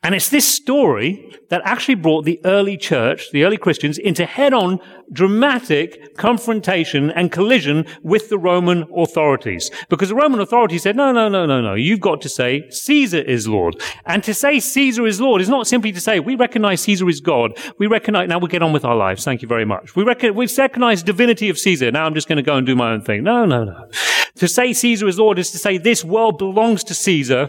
And 0.00 0.14
it's 0.14 0.28
this 0.28 0.46
story 0.46 1.36
that 1.50 1.60
actually 1.64 1.96
brought 1.96 2.24
the 2.24 2.40
early 2.44 2.76
church, 2.76 3.32
the 3.32 3.42
early 3.42 3.56
Christians, 3.56 3.98
into 3.98 4.26
head 4.26 4.54
on 4.54 4.78
dramatic 5.12 6.16
confrontation 6.16 7.10
and 7.10 7.32
collision 7.32 7.84
with 8.02 8.28
the 8.28 8.38
Roman 8.38 8.86
authorities. 8.96 9.72
Because 9.88 10.10
the 10.10 10.14
Roman 10.14 10.38
authorities 10.38 10.84
said, 10.84 10.94
no, 10.94 11.10
no, 11.10 11.28
no, 11.28 11.46
no, 11.46 11.60
no, 11.60 11.74
you've 11.74 12.00
got 12.00 12.20
to 12.20 12.28
say 12.28 12.70
Caesar 12.70 13.18
is 13.18 13.48
Lord. 13.48 13.82
And 14.06 14.22
to 14.22 14.34
say 14.34 14.60
Caesar 14.60 15.04
is 15.04 15.20
Lord 15.20 15.40
is 15.40 15.48
not 15.48 15.66
simply 15.66 15.90
to 15.90 16.00
say, 16.00 16.20
we 16.20 16.36
recognize 16.36 16.80
Caesar 16.82 17.08
is 17.08 17.20
God. 17.20 17.58
We 17.78 17.88
recognize, 17.88 18.28
now 18.28 18.38
we 18.38 18.48
get 18.48 18.62
on 18.62 18.72
with 18.72 18.84
our 18.84 18.96
lives. 18.96 19.24
Thank 19.24 19.42
you 19.42 19.48
very 19.48 19.64
much. 19.64 19.96
We, 19.96 20.04
rec- 20.04 20.22
we 20.22 20.46
recognize 20.46 21.02
divinity 21.02 21.48
of 21.48 21.58
Caesar. 21.58 21.90
Now 21.90 22.06
I'm 22.06 22.14
just 22.14 22.28
going 22.28 22.36
to 22.36 22.42
go 22.42 22.54
and 22.54 22.64
do 22.64 22.76
my 22.76 22.92
own 22.92 23.02
thing. 23.02 23.24
No, 23.24 23.44
no, 23.44 23.64
no. 23.64 23.88
To 24.36 24.46
say 24.46 24.72
Caesar 24.72 25.08
is 25.08 25.18
Lord 25.18 25.40
is 25.40 25.50
to 25.50 25.58
say 25.58 25.76
this 25.76 26.04
world 26.04 26.38
belongs 26.38 26.84
to 26.84 26.94
Caesar 26.94 27.48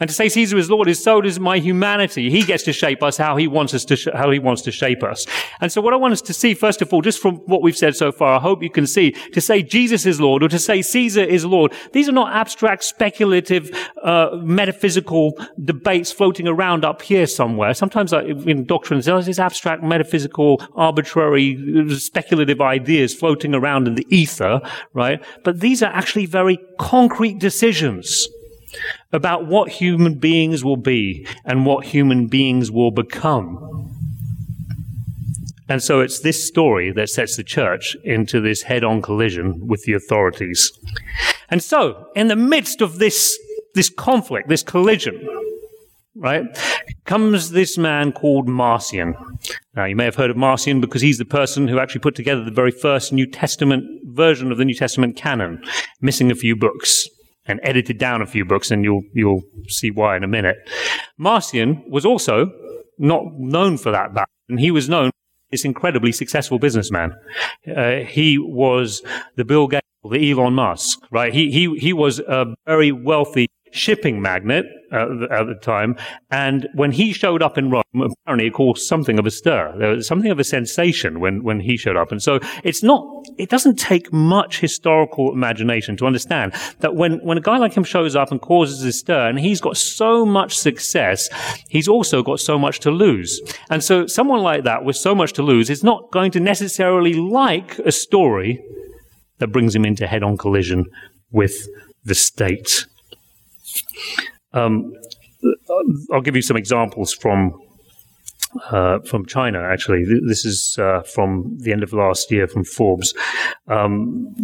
and 0.00 0.08
to 0.08 0.14
say 0.14 0.28
Caesar 0.28 0.56
is 0.56 0.70
Lord 0.70 0.88
is 0.88 1.02
so 1.02 1.20
does 1.20 1.40
my 1.40 1.58
humanity. 1.58 2.30
He 2.30 2.42
gets 2.42 2.62
to 2.64 2.72
shape 2.72 3.02
us 3.02 3.16
how 3.16 3.36
he 3.36 3.48
wants 3.48 3.74
us 3.74 3.84
to, 3.86 3.96
sh- 3.96 4.08
how 4.14 4.30
he 4.30 4.38
wants 4.38 4.62
to 4.62 4.72
shape 4.72 5.02
us. 5.02 5.26
And 5.60 5.72
so 5.72 5.80
what 5.80 5.92
I 5.92 5.96
want 5.96 6.12
us 6.12 6.22
to 6.22 6.32
see, 6.32 6.54
first 6.54 6.80
of 6.82 6.92
all, 6.92 7.02
just 7.02 7.20
from 7.20 7.36
what 7.46 7.62
we've 7.62 7.76
said 7.76 7.96
so 7.96 8.12
far, 8.12 8.36
I 8.36 8.40
hope 8.40 8.62
you 8.62 8.70
can 8.70 8.86
see, 8.86 9.10
to 9.32 9.40
say 9.40 9.62
Jesus 9.62 10.06
is 10.06 10.20
Lord 10.20 10.42
or 10.42 10.48
to 10.48 10.58
say 10.58 10.82
Caesar 10.82 11.22
is 11.22 11.44
Lord, 11.44 11.72
these 11.92 12.08
are 12.08 12.12
not 12.12 12.32
abstract, 12.32 12.84
speculative, 12.84 13.70
uh, 14.02 14.30
metaphysical 14.36 15.36
debates 15.64 16.12
floating 16.12 16.46
around 16.46 16.84
up 16.84 17.02
here 17.02 17.26
somewhere. 17.26 17.74
Sometimes 17.74 18.12
in 18.12 18.64
doctrines, 18.64 19.06
there's 19.06 19.26
these 19.26 19.40
abstract, 19.40 19.82
metaphysical, 19.82 20.62
arbitrary, 20.76 21.88
speculative 21.98 22.60
ideas 22.60 23.14
floating 23.14 23.54
around 23.54 23.88
in 23.88 23.96
the 23.96 24.06
ether, 24.10 24.60
right? 24.92 25.22
But 25.42 25.60
these 25.60 25.82
are 25.82 25.92
actually 25.92 26.26
very 26.26 26.58
concrete 26.78 27.40
decisions 27.40 28.28
about 29.12 29.46
what 29.46 29.70
human 29.70 30.18
beings 30.18 30.64
will 30.64 30.76
be 30.76 31.26
and 31.44 31.66
what 31.66 31.86
human 31.86 32.26
beings 32.26 32.70
will 32.70 32.90
become. 32.90 33.64
And 35.68 35.82
so 35.82 36.00
it's 36.00 36.20
this 36.20 36.46
story 36.46 36.92
that 36.92 37.10
sets 37.10 37.36
the 37.36 37.44
church 37.44 37.96
into 38.02 38.40
this 38.40 38.62
head 38.62 38.84
on 38.84 39.02
collision 39.02 39.66
with 39.66 39.84
the 39.84 39.92
authorities. 39.92 40.72
And 41.50 41.62
so, 41.62 42.06
in 42.14 42.28
the 42.28 42.36
midst 42.36 42.80
of 42.80 42.98
this, 42.98 43.38
this 43.74 43.90
conflict, 43.90 44.48
this 44.48 44.62
collision, 44.62 45.26
right, 46.14 46.44
comes 47.04 47.50
this 47.50 47.76
man 47.76 48.12
called 48.12 48.48
Marcion. 48.48 49.14
Now, 49.74 49.84
you 49.84 49.94
may 49.94 50.04
have 50.04 50.16
heard 50.16 50.30
of 50.30 50.36
Marcion 50.36 50.80
because 50.80 51.02
he's 51.02 51.18
the 51.18 51.24
person 51.26 51.68
who 51.68 51.78
actually 51.78 52.00
put 52.00 52.14
together 52.14 52.44
the 52.44 52.50
very 52.50 52.70
first 52.70 53.12
New 53.12 53.26
Testament 53.26 53.84
version 54.04 54.50
of 54.50 54.56
the 54.56 54.64
New 54.64 54.74
Testament 54.74 55.16
canon, 55.16 55.62
missing 56.00 56.30
a 56.30 56.34
few 56.34 56.56
books 56.56 57.08
and 57.48 57.60
edited 57.62 57.98
down 57.98 58.22
a 58.22 58.26
few 58.26 58.44
books, 58.44 58.70
and 58.70 58.84
you'll 58.84 59.02
you'll 59.14 59.42
see 59.68 59.90
why 59.90 60.16
in 60.16 60.24
a 60.24 60.28
minute. 60.28 60.56
Marcion 61.18 61.82
was 61.90 62.04
also 62.04 62.50
not 62.98 63.24
known 63.38 63.76
for 63.78 63.90
that, 63.90 64.14
back, 64.14 64.28
and 64.48 64.60
he 64.60 64.70
was 64.70 64.88
known 64.88 65.10
this 65.50 65.64
incredibly 65.64 66.12
successful 66.12 66.58
businessman. 66.58 67.14
Uh, 67.74 67.96
he 67.96 68.38
was 68.38 69.02
the 69.36 69.44
Bill 69.44 69.66
Gates, 69.66 69.86
the 70.08 70.30
Elon 70.30 70.54
Musk, 70.54 71.00
right? 71.10 71.32
He 71.32 71.50
he 71.50 71.78
he 71.78 71.92
was 71.92 72.20
a 72.20 72.54
very 72.66 72.92
wealthy 72.92 73.48
shipping 73.70 74.20
magnate 74.20 74.64
at 74.92 75.06
the, 75.08 75.28
at 75.30 75.46
the, 75.46 75.54
time. 75.54 75.96
And 76.30 76.68
when 76.74 76.92
he 76.92 77.12
showed 77.12 77.42
up 77.42 77.58
in 77.58 77.70
Rome, 77.70 77.82
apparently 77.94 78.46
it 78.46 78.54
caused 78.54 78.86
something 78.86 79.18
of 79.18 79.26
a 79.26 79.30
stir. 79.30 79.74
There 79.78 79.90
was 79.90 80.06
something 80.06 80.30
of 80.30 80.38
a 80.38 80.44
sensation 80.44 81.20
when, 81.20 81.42
when 81.42 81.60
he 81.60 81.76
showed 81.76 81.96
up. 81.96 82.10
And 82.10 82.22
so 82.22 82.40
it's 82.64 82.82
not, 82.82 83.06
it 83.36 83.50
doesn't 83.50 83.76
take 83.76 84.12
much 84.12 84.60
historical 84.60 85.32
imagination 85.32 85.96
to 85.98 86.06
understand 86.06 86.54
that 86.80 86.94
when, 86.94 87.18
when 87.18 87.38
a 87.38 87.40
guy 87.40 87.58
like 87.58 87.74
him 87.74 87.84
shows 87.84 88.16
up 88.16 88.30
and 88.30 88.40
causes 88.40 88.82
a 88.82 88.92
stir 88.92 89.28
and 89.28 89.38
he's 89.38 89.60
got 89.60 89.76
so 89.76 90.24
much 90.24 90.56
success, 90.56 91.28
he's 91.68 91.88
also 91.88 92.22
got 92.22 92.40
so 92.40 92.58
much 92.58 92.80
to 92.80 92.90
lose. 92.90 93.40
And 93.70 93.84
so 93.84 94.06
someone 94.06 94.40
like 94.40 94.64
that 94.64 94.84
with 94.84 94.96
so 94.96 95.14
much 95.14 95.32
to 95.34 95.42
lose 95.42 95.70
is 95.70 95.84
not 95.84 96.10
going 96.12 96.30
to 96.32 96.40
necessarily 96.40 97.14
like 97.14 97.78
a 97.80 97.92
story 97.92 98.62
that 99.38 99.48
brings 99.48 99.74
him 99.74 99.84
into 99.84 100.06
head 100.06 100.22
on 100.22 100.36
collision 100.36 100.84
with 101.30 101.54
the 102.04 102.14
state. 102.14 102.86
Um, 104.52 104.92
I'll 106.12 106.20
give 106.20 106.36
you 106.36 106.42
some 106.42 106.56
examples 106.56 107.12
from 107.12 107.60
uh, 108.70 108.98
from 109.00 109.26
China. 109.26 109.60
Actually, 109.60 110.04
this 110.26 110.44
is 110.44 110.76
uh, 110.78 111.02
from 111.02 111.58
the 111.58 111.72
end 111.72 111.82
of 111.82 111.92
last 111.92 112.30
year 112.30 112.48
from 112.48 112.64
Forbes. 112.64 113.14
Um, 113.66 114.34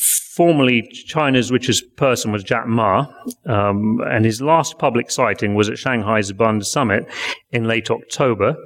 formerly 0.00 0.82
China's 0.90 1.52
richest 1.52 1.96
person 1.96 2.32
was 2.32 2.42
Jack 2.42 2.66
Ma, 2.66 3.06
um, 3.46 4.00
and 4.06 4.24
his 4.24 4.40
last 4.40 4.78
public 4.78 5.10
sighting 5.10 5.54
was 5.54 5.68
at 5.68 5.76
Shanghai's 5.76 6.32
Bund 6.32 6.66
Summit 6.66 7.06
in 7.50 7.64
late 7.64 7.90
October, 7.90 8.56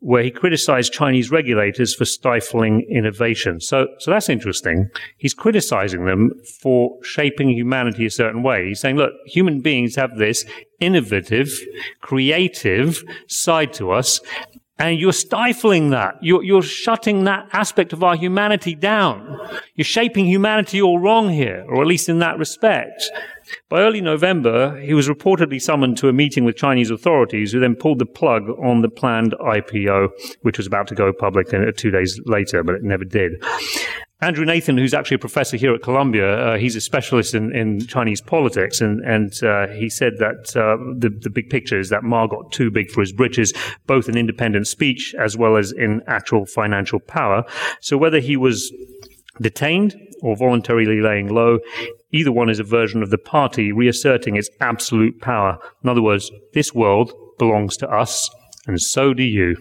where 0.00 0.24
he 0.24 0.30
criticized 0.30 0.92
Chinese 0.92 1.30
regulators 1.30 1.94
for 1.94 2.04
stifling 2.04 2.84
innovation. 2.90 3.60
So, 3.60 3.86
so 3.98 4.10
that's 4.10 4.28
interesting. 4.28 4.88
He's 5.18 5.34
criticizing 5.34 6.06
them 6.06 6.32
for 6.60 6.98
shaping 7.04 7.50
humanity 7.50 8.06
a 8.06 8.10
certain 8.10 8.42
way. 8.42 8.66
He's 8.68 8.80
saying, 8.80 8.96
look, 8.96 9.12
human 9.26 9.60
beings 9.60 9.94
have 9.94 10.16
this 10.16 10.44
innovative, 10.80 11.52
creative 12.00 13.04
side 13.28 13.72
to 13.74 13.92
us, 13.92 14.20
and 14.80 14.98
you're 14.98 15.12
stifling 15.12 15.90
that. 15.90 16.16
You're, 16.22 16.42
you're, 16.42 16.62
shutting 16.62 17.24
that 17.24 17.48
aspect 17.52 17.92
of 17.92 18.02
our 18.02 18.16
humanity 18.16 18.74
down. 18.74 19.38
You're 19.74 19.84
shaping 19.84 20.26
humanity 20.26 20.80
all 20.80 20.98
wrong 20.98 21.28
here, 21.30 21.64
or 21.68 21.82
at 21.82 21.86
least 21.86 22.08
in 22.08 22.18
that 22.20 22.38
respect. 22.38 23.02
By 23.68 23.80
early 23.80 24.00
November, 24.00 24.80
he 24.80 24.94
was 24.94 25.08
reportedly 25.08 25.60
summoned 25.60 25.98
to 25.98 26.08
a 26.08 26.12
meeting 26.12 26.44
with 26.44 26.56
Chinese 26.56 26.90
authorities 26.90 27.52
who 27.52 27.60
then 27.60 27.74
pulled 27.74 27.98
the 27.98 28.06
plug 28.06 28.48
on 28.62 28.80
the 28.80 28.88
planned 28.88 29.34
IPO, 29.40 30.08
which 30.42 30.56
was 30.56 30.66
about 30.66 30.88
to 30.88 30.94
go 30.94 31.12
public 31.12 31.52
uh, 31.52 31.72
two 31.76 31.90
days 31.90 32.18
later, 32.24 32.62
but 32.62 32.76
it 32.76 32.82
never 32.82 33.04
did. 33.04 33.32
Andrew 34.22 34.44
Nathan, 34.44 34.76
who's 34.76 34.92
actually 34.92 35.14
a 35.14 35.18
professor 35.18 35.56
here 35.56 35.74
at 35.74 35.82
Columbia, 35.82 36.38
uh, 36.38 36.58
he's 36.58 36.76
a 36.76 36.80
specialist 36.80 37.34
in, 37.34 37.54
in 37.56 37.86
Chinese 37.86 38.20
politics, 38.20 38.80
and 38.80 39.00
and 39.04 39.42
uh, 39.42 39.68
he 39.68 39.88
said 39.88 40.18
that 40.18 40.54
uh, 40.54 40.76
the 40.94 41.08
the 41.08 41.30
big 41.30 41.48
picture 41.48 41.78
is 41.78 41.88
that 41.88 42.04
Ma 42.04 42.26
got 42.26 42.52
too 42.52 42.70
big 42.70 42.90
for 42.90 43.00
his 43.00 43.12
britches, 43.12 43.54
both 43.86 44.08
in 44.08 44.18
independent 44.18 44.66
speech 44.66 45.14
as 45.18 45.36
well 45.38 45.56
as 45.56 45.72
in 45.72 46.02
actual 46.06 46.44
financial 46.44 47.00
power. 47.00 47.44
So 47.80 47.96
whether 47.96 48.20
he 48.20 48.36
was 48.36 48.70
detained 49.40 49.96
or 50.20 50.36
voluntarily 50.36 51.00
laying 51.00 51.28
low, 51.32 51.60
either 52.12 52.30
one 52.30 52.50
is 52.50 52.60
a 52.60 52.64
version 52.64 53.02
of 53.02 53.08
the 53.08 53.16
party 53.16 53.72
reasserting 53.72 54.36
its 54.36 54.50
absolute 54.60 55.18
power. 55.22 55.58
In 55.82 55.88
other 55.88 56.02
words, 56.02 56.30
this 56.52 56.74
world 56.74 57.14
belongs 57.38 57.78
to 57.78 57.88
us, 57.88 58.28
and 58.66 58.78
so 58.78 59.14
do 59.14 59.22
you. 59.22 59.56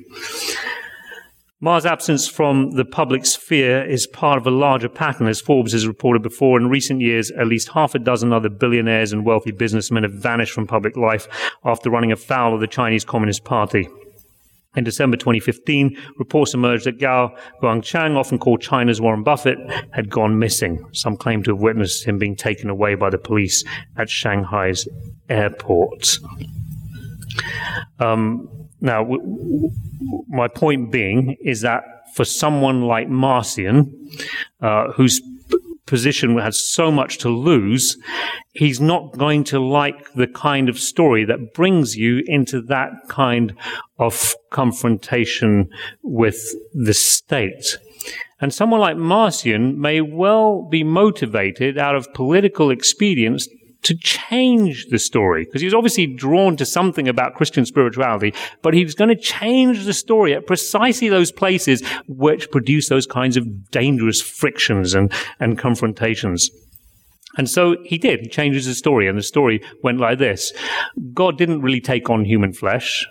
Ma's 1.61 1.85
absence 1.85 2.25
from 2.25 2.71
the 2.71 2.85
public 2.85 3.25
sphere 3.25 3.83
is 3.83 4.07
part 4.07 4.37
of 4.37 4.47
a 4.47 4.51
larger 4.51 4.87
pattern, 4.87 5.27
as 5.27 5.41
Forbes 5.41 5.73
has 5.73 5.85
reported 5.85 6.21
before. 6.21 6.57
In 6.57 6.69
recent 6.69 7.01
years, 7.01 7.31
at 7.31 7.47
least 7.47 7.67
half 7.69 7.93
a 7.93 7.99
dozen 7.99 8.31
other 8.31 8.47
billionaires 8.47 9.11
and 9.11 9.25
wealthy 9.25 9.51
businessmen 9.51 10.03
have 10.03 10.13
vanished 10.13 10.53
from 10.53 10.67
public 10.67 10.95
life 10.95 11.27
after 11.65 11.89
running 11.89 12.13
afoul 12.13 12.53
of 12.53 12.61
the 12.61 12.67
Chinese 12.67 13.03
Communist 13.03 13.43
Party. 13.43 13.89
In 14.77 14.85
December 14.85 15.17
2015, 15.17 15.97
reports 16.17 16.53
emerged 16.53 16.85
that 16.85 16.97
Guo 16.97 17.37
Guangchang, 17.61 18.15
often 18.15 18.39
called 18.39 18.61
China's 18.61 19.01
Warren 19.01 19.23
Buffett, 19.23 19.57
had 19.91 20.09
gone 20.09 20.39
missing. 20.39 20.85
Some 20.93 21.17
claim 21.17 21.43
to 21.43 21.51
have 21.51 21.59
witnessed 21.59 22.05
him 22.05 22.17
being 22.17 22.37
taken 22.37 22.69
away 22.69 22.95
by 22.95 23.09
the 23.09 23.17
police 23.17 23.65
at 23.97 24.09
Shanghai's 24.09 24.87
airport. 25.27 26.19
Um, 27.99 28.49
now, 28.81 29.03
w- 29.03 29.21
w- 29.21 29.71
my 30.27 30.47
point 30.47 30.91
being 30.91 31.35
is 31.41 31.61
that 31.61 31.83
for 32.15 32.25
someone 32.25 32.81
like 32.81 33.09
Marcion, 33.09 34.09
uh, 34.61 34.91
whose 34.91 35.21
position 35.85 36.37
has 36.37 36.63
so 36.63 36.91
much 36.91 37.17
to 37.17 37.29
lose, 37.29 37.97
he's 38.53 38.79
not 38.79 39.17
going 39.17 39.43
to 39.43 39.59
like 39.59 40.13
the 40.13 40.27
kind 40.27 40.69
of 40.69 40.79
story 40.79 41.25
that 41.25 41.53
brings 41.53 41.95
you 41.95 42.23
into 42.27 42.61
that 42.61 42.91
kind 43.07 43.55
of 43.97 44.35
confrontation 44.51 45.67
with 46.03 46.53
the 46.73 46.93
state. 46.93 47.77
And 48.39 48.53
someone 48.53 48.79
like 48.79 48.97
Marcion 48.97 49.81
may 49.81 49.99
well 49.99 50.61
be 50.61 50.83
motivated 50.83 51.77
out 51.77 51.95
of 51.95 52.13
political 52.13 52.71
expedience 52.71 53.47
to 53.83 53.95
change 53.97 54.87
the 54.87 54.99
story 54.99 55.45
because 55.45 55.61
he's 55.61 55.73
obviously 55.73 56.05
drawn 56.05 56.57
to 56.57 56.65
something 56.65 57.07
about 57.07 57.35
Christian 57.35 57.65
spirituality, 57.65 58.33
but 58.61 58.73
he 58.73 58.83
was 58.83 58.95
going 58.95 59.09
to 59.09 59.15
change 59.15 59.85
the 59.85 59.93
story 59.93 60.33
at 60.33 60.47
precisely 60.47 61.09
those 61.09 61.31
places 61.31 61.81
which 62.07 62.51
produce 62.51 62.89
those 62.89 63.05
kinds 63.05 63.37
of 63.37 63.71
dangerous 63.71 64.21
frictions 64.21 64.93
and, 64.93 65.11
and 65.39 65.57
confrontations. 65.57 66.49
And 67.37 67.49
so 67.49 67.77
he 67.85 67.97
did. 67.97 68.21
He 68.21 68.27
changes 68.27 68.65
the 68.65 68.73
story, 68.73 69.07
and 69.07 69.17
the 69.17 69.23
story 69.23 69.61
went 69.83 69.99
like 69.99 70.19
this 70.19 70.51
God 71.13 71.37
didn't 71.37 71.61
really 71.61 71.81
take 71.81 72.09
on 72.09 72.25
human 72.25 72.53
flesh. 72.53 73.07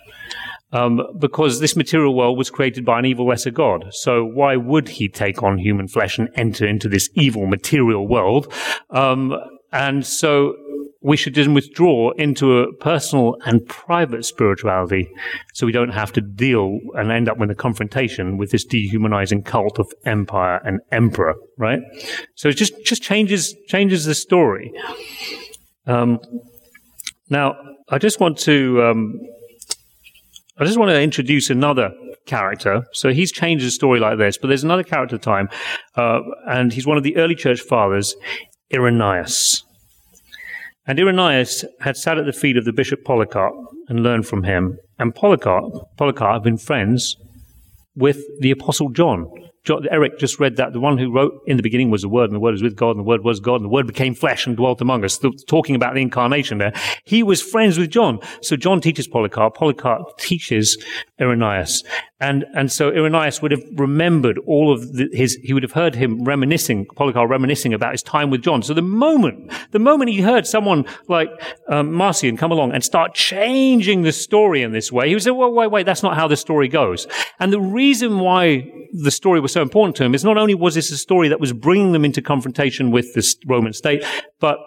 Um, 0.70 1.00
because 1.18 1.60
this 1.60 1.76
material 1.76 2.14
world 2.14 2.36
was 2.36 2.50
created 2.50 2.84
by 2.84 2.98
an 2.98 3.06
evil 3.06 3.26
lesser 3.26 3.50
God. 3.50 3.86
So 3.92 4.22
why 4.22 4.56
would 4.56 4.86
he 4.86 5.08
take 5.08 5.42
on 5.42 5.56
human 5.56 5.88
flesh 5.88 6.18
and 6.18 6.28
enter 6.34 6.66
into 6.66 6.90
this 6.90 7.08
evil 7.14 7.46
material 7.46 8.06
world? 8.06 8.52
Um, 8.90 9.34
and 9.72 10.06
so 10.06 10.54
we 11.00 11.16
should 11.16 11.34
then 11.34 11.54
withdraw 11.54 12.10
into 12.12 12.58
a 12.58 12.72
personal 12.74 13.36
and 13.46 13.66
private 13.68 14.24
spirituality 14.24 15.08
so 15.54 15.64
we 15.64 15.72
don't 15.72 15.90
have 15.90 16.12
to 16.12 16.20
deal 16.20 16.78
and 16.94 17.12
end 17.12 17.28
up 17.28 17.38
with 17.38 17.50
a 17.50 17.54
confrontation 17.54 18.36
with 18.36 18.50
this 18.50 18.64
dehumanizing 18.64 19.42
cult 19.42 19.78
of 19.78 19.90
empire 20.04 20.60
and 20.64 20.80
emperor, 20.90 21.34
right? 21.56 21.80
So 22.34 22.48
it 22.48 22.56
just, 22.56 22.84
just 22.84 23.00
changes, 23.00 23.54
changes 23.68 24.06
the 24.06 24.14
story. 24.14 24.72
Um, 25.86 26.18
now, 27.30 27.56
I 27.88 27.98
just 27.98 28.18
want 28.18 28.38
to, 28.40 28.82
um, 28.82 29.20
I 30.58 30.64
just 30.64 30.78
want 30.78 30.90
to 30.90 31.00
introduce 31.00 31.48
another 31.48 31.92
character. 32.26 32.84
So 32.92 33.12
he's 33.12 33.30
changed 33.30 33.64
the 33.64 33.70
story 33.70 34.00
like 34.00 34.18
this, 34.18 34.36
but 34.36 34.48
there's 34.48 34.64
another 34.64 34.82
character 34.82 35.16
time, 35.16 35.48
uh, 35.96 36.20
and 36.48 36.72
he's 36.72 36.86
one 36.86 36.96
of 36.96 37.04
the 37.04 37.16
early 37.16 37.36
church 37.36 37.60
fathers, 37.60 38.16
Irenaeus. 38.72 39.64
And 40.86 40.98
Irenaeus 40.98 41.64
had 41.80 41.96
sat 41.96 42.18
at 42.18 42.26
the 42.26 42.32
feet 42.32 42.56
of 42.56 42.64
the 42.64 42.72
Bishop 42.72 43.04
Polycarp 43.04 43.54
and 43.88 44.02
learned 44.02 44.26
from 44.26 44.44
him. 44.44 44.78
And 44.98 45.14
Polycarp, 45.14 45.96
Polycarp 45.96 46.34
had 46.34 46.42
been 46.42 46.56
friends 46.56 47.16
with 47.94 48.18
the 48.40 48.50
Apostle 48.50 48.90
John. 48.90 49.30
Eric 49.90 50.18
just 50.18 50.40
read 50.40 50.56
that 50.56 50.72
the 50.72 50.80
one 50.80 50.96
who 50.96 51.12
wrote 51.12 51.42
in 51.46 51.58
the 51.58 51.62
beginning 51.62 51.90
was 51.90 52.00
the 52.00 52.08
Word, 52.08 52.30
and 52.30 52.34
the 52.34 52.40
Word 52.40 52.52
was 52.52 52.62
with 52.62 52.74
God, 52.74 52.92
and 52.92 53.00
the 53.00 53.08
Word 53.08 53.22
was 53.22 53.38
God, 53.38 53.56
and 53.56 53.66
the 53.66 53.68
Word 53.68 53.86
became 53.86 54.14
flesh 54.14 54.46
and 54.46 54.56
dwelt 54.56 54.80
among 54.80 55.04
us. 55.04 55.20
Talking 55.46 55.74
about 55.74 55.92
the 55.92 56.00
incarnation 56.00 56.56
there. 56.56 56.72
He 57.04 57.22
was 57.22 57.42
friends 57.42 57.78
with 57.78 57.90
John. 57.90 58.20
So 58.40 58.56
John 58.56 58.80
teaches 58.80 59.06
Polycarp. 59.06 59.54
Polycarp 59.54 60.16
teaches 60.18 60.82
Irenaeus. 61.20 61.82
And, 62.20 62.46
and 62.52 62.70
so 62.72 62.90
Irenaeus 62.90 63.40
would 63.42 63.52
have 63.52 63.62
remembered 63.74 64.38
all 64.38 64.72
of 64.72 64.94
the, 64.94 65.08
his, 65.12 65.38
he 65.42 65.54
would 65.54 65.62
have 65.62 65.72
heard 65.72 65.94
him 65.94 66.24
reminiscing, 66.24 66.86
Polycarp 66.96 67.30
reminiscing 67.30 67.72
about 67.72 67.92
his 67.92 68.02
time 68.02 68.30
with 68.30 68.42
John. 68.42 68.62
So 68.62 68.74
the 68.74 68.82
moment, 68.82 69.52
the 69.70 69.78
moment 69.78 70.10
he 70.10 70.20
heard 70.20 70.44
someone 70.44 70.84
like 71.06 71.30
um, 71.68 71.92
Marcion 71.92 72.36
come 72.36 72.50
along 72.50 72.72
and 72.72 72.82
start 72.82 73.14
changing 73.14 74.02
the 74.02 74.10
story 74.10 74.62
in 74.62 74.72
this 74.72 74.90
way, 74.90 75.08
he 75.08 75.14
would 75.14 75.22
say, 75.22 75.30
well, 75.30 75.52
wait, 75.52 75.70
wait, 75.70 75.86
that's 75.86 76.02
not 76.02 76.16
how 76.16 76.26
the 76.26 76.36
story 76.36 76.66
goes. 76.66 77.06
And 77.38 77.52
the 77.52 77.60
reason 77.60 78.18
why 78.18 78.68
the 78.92 79.12
story 79.12 79.38
was 79.38 79.52
so 79.52 79.62
important 79.62 79.94
to 79.96 80.04
him 80.04 80.12
is 80.12 80.24
not 80.24 80.36
only 80.36 80.56
was 80.56 80.74
this 80.74 80.90
a 80.90 80.98
story 80.98 81.28
that 81.28 81.38
was 81.38 81.52
bringing 81.52 81.92
them 81.92 82.04
into 82.04 82.20
confrontation 82.20 82.90
with 82.90 83.14
the 83.14 83.36
Roman 83.46 83.72
state, 83.72 84.04
but 84.40 84.58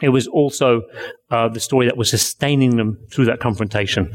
it 0.00 0.10
was 0.10 0.28
also 0.28 0.82
uh, 1.30 1.48
the 1.48 1.58
story 1.58 1.86
that 1.86 1.96
was 1.96 2.08
sustaining 2.08 2.76
them 2.76 2.98
through 3.10 3.24
that 3.24 3.40
confrontation. 3.40 4.14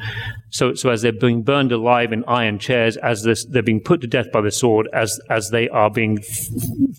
So, 0.50 0.74
so 0.75 0.90
as 0.90 1.02
they're 1.02 1.12
being 1.12 1.44
burned 1.44 1.74
alive 1.74 2.13
in 2.13 2.24
iron 2.25 2.58
chairs, 2.58 2.96
as 2.98 3.24
this, 3.24 3.46
they're 3.46 3.62
being 3.62 3.82
put 3.82 4.00
to 4.02 4.08
death 4.08 4.32
by 4.32 4.42
the 4.42 4.52
sword, 4.52 4.88
as 4.94 5.20
as 5.30 5.50
they 5.50 5.68
are 5.70 5.90
being 5.90 6.20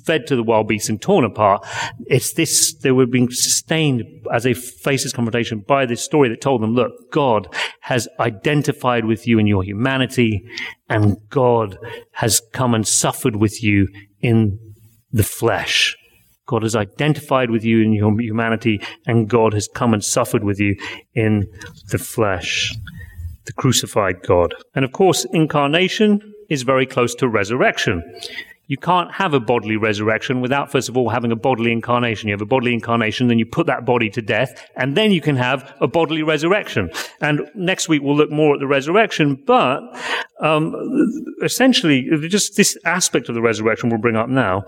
fed 0.04 0.26
to 0.26 0.36
the 0.36 0.42
wild 0.42 0.68
beasts 0.68 0.90
and 0.90 1.00
torn 1.00 1.24
apart, 1.24 1.66
it's 2.06 2.34
this 2.34 2.74
they 2.74 2.92
were 2.92 3.06
being 3.06 3.30
sustained 3.30 4.04
as 4.32 4.44
they 4.44 4.54
face 4.54 5.02
this 5.02 5.12
confrontation 5.12 5.60
by 5.60 5.86
this 5.86 6.02
story 6.02 6.28
that 6.28 6.42
told 6.42 6.62
them, 6.62 6.74
look, 6.74 7.10
God 7.10 7.48
has 7.80 8.06
identified 8.20 9.06
with 9.06 9.26
you 9.26 9.38
in 9.38 9.46
your 9.46 9.64
humanity, 9.64 10.44
and 10.90 11.16
God 11.30 11.78
has 12.12 12.42
come 12.52 12.74
and 12.74 12.86
suffered 12.86 13.36
with 13.36 13.62
you 13.62 13.88
in 14.20 14.58
the 15.10 15.22
flesh. 15.22 15.96
God 16.46 16.62
has 16.62 16.76
identified 16.76 17.50
with 17.50 17.64
you 17.64 17.82
in 17.82 17.92
your 17.92 18.18
humanity, 18.20 18.80
and 19.06 19.28
God 19.28 19.54
has 19.54 19.68
come 19.68 19.94
and 19.94 20.04
suffered 20.04 20.44
with 20.44 20.60
you 20.60 20.76
in 21.14 21.48
the 21.90 21.98
flesh, 21.98 22.74
the 23.46 23.52
crucified 23.52 24.22
God. 24.22 24.54
And 24.74 24.84
of 24.84 24.92
course, 24.92 25.24
incarnation 25.32 26.34
is 26.48 26.62
very 26.62 26.86
close 26.86 27.14
to 27.16 27.28
resurrection. 27.28 28.02
You 28.66 28.78
can't 28.78 29.12
have 29.12 29.34
a 29.34 29.40
bodily 29.40 29.76
resurrection 29.76 30.40
without, 30.40 30.72
first 30.72 30.88
of 30.88 30.96
all, 30.96 31.10
having 31.10 31.30
a 31.30 31.36
bodily 31.36 31.70
incarnation. 31.70 32.28
You 32.28 32.34
have 32.34 32.40
a 32.40 32.46
bodily 32.46 32.72
incarnation, 32.72 33.28
then 33.28 33.38
you 33.38 33.44
put 33.44 33.66
that 33.66 33.84
body 33.84 34.08
to 34.10 34.22
death, 34.22 34.66
and 34.76 34.96
then 34.96 35.12
you 35.12 35.20
can 35.20 35.36
have 35.36 35.74
a 35.80 35.86
bodily 35.86 36.22
resurrection. 36.22 36.90
And 37.20 37.42
next 37.54 37.88
week 37.88 38.02
we'll 38.02 38.16
look 38.16 38.30
more 38.30 38.54
at 38.54 38.60
the 38.60 38.66
resurrection, 38.66 39.34
but 39.46 39.80
um, 40.40 40.74
essentially, 41.42 42.08
just 42.28 42.56
this 42.56 42.78
aspect 42.84 43.28
of 43.28 43.34
the 43.34 43.42
resurrection 43.42 43.90
we'll 43.90 44.00
bring 44.00 44.16
up 44.16 44.28
now. 44.28 44.64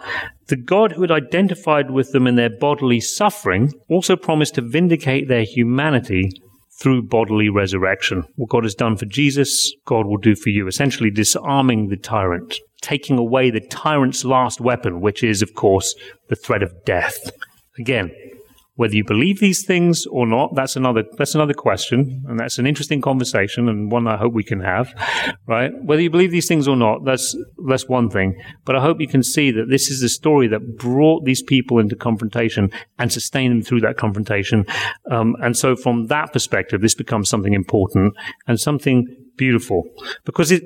The 0.48 0.56
God 0.56 0.92
who 0.92 1.00
had 1.00 1.10
identified 1.10 1.90
with 1.90 2.12
them 2.12 2.26
in 2.26 2.36
their 2.36 2.50
bodily 2.50 3.00
suffering 3.00 3.72
also 3.88 4.14
promised 4.14 4.54
to 4.56 4.62
vindicate 4.62 5.28
their 5.28 5.42
humanity 5.44 6.30
through 6.78 7.02
bodily 7.02 7.48
resurrection. 7.48 8.24
What 8.36 8.50
God 8.50 8.64
has 8.64 8.74
done 8.74 8.96
for 8.96 9.06
Jesus, 9.06 9.72
God 9.84 10.06
will 10.06 10.18
do 10.18 10.36
for 10.36 10.50
you, 10.50 10.66
essentially 10.66 11.10
disarming 11.10 11.88
the 11.88 11.96
tyrant 11.96 12.58
taking 12.80 13.18
away 13.18 13.50
the 13.50 13.60
tyrant's 13.60 14.24
last 14.24 14.60
weapon, 14.60 15.00
which 15.00 15.22
is, 15.24 15.42
of 15.42 15.54
course, 15.54 15.94
the 16.28 16.36
threat 16.36 16.62
of 16.62 16.84
death. 16.84 17.30
Again, 17.78 18.12
whether 18.76 18.94
you 18.94 19.04
believe 19.04 19.40
these 19.40 19.64
things 19.64 20.06
or 20.06 20.26
not, 20.26 20.54
that's 20.54 20.76
another 20.76 21.04
that's 21.16 21.34
another 21.34 21.54
question, 21.54 22.24
and 22.28 22.38
that's 22.38 22.58
an 22.58 22.66
interesting 22.66 23.00
conversation 23.00 23.68
and 23.68 23.90
one 23.90 24.06
I 24.06 24.16
hope 24.16 24.34
we 24.34 24.44
can 24.44 24.60
have, 24.60 24.94
right? 25.46 25.72
Whether 25.82 26.02
you 26.02 26.10
believe 26.10 26.30
these 26.30 26.46
things 26.46 26.68
or 26.68 26.76
not, 26.76 27.04
that's 27.04 27.36
that's 27.68 27.88
one 27.88 28.10
thing. 28.10 28.40
But 28.64 28.76
I 28.76 28.82
hope 28.82 29.00
you 29.00 29.08
can 29.08 29.22
see 29.22 29.50
that 29.50 29.68
this 29.70 29.90
is 29.90 30.00
the 30.00 30.08
story 30.08 30.46
that 30.48 30.76
brought 30.76 31.24
these 31.24 31.42
people 31.42 31.78
into 31.78 31.96
confrontation 31.96 32.70
and 32.98 33.10
sustained 33.10 33.52
them 33.52 33.62
through 33.62 33.80
that 33.80 33.96
confrontation. 33.96 34.66
Um, 35.10 35.36
and 35.40 35.56
so, 35.56 35.74
from 35.74 36.08
that 36.08 36.32
perspective, 36.32 36.82
this 36.82 36.94
becomes 36.94 37.30
something 37.30 37.54
important 37.54 38.14
and 38.46 38.60
something 38.60 39.06
beautiful 39.36 39.84
because 40.24 40.50
it 40.52 40.62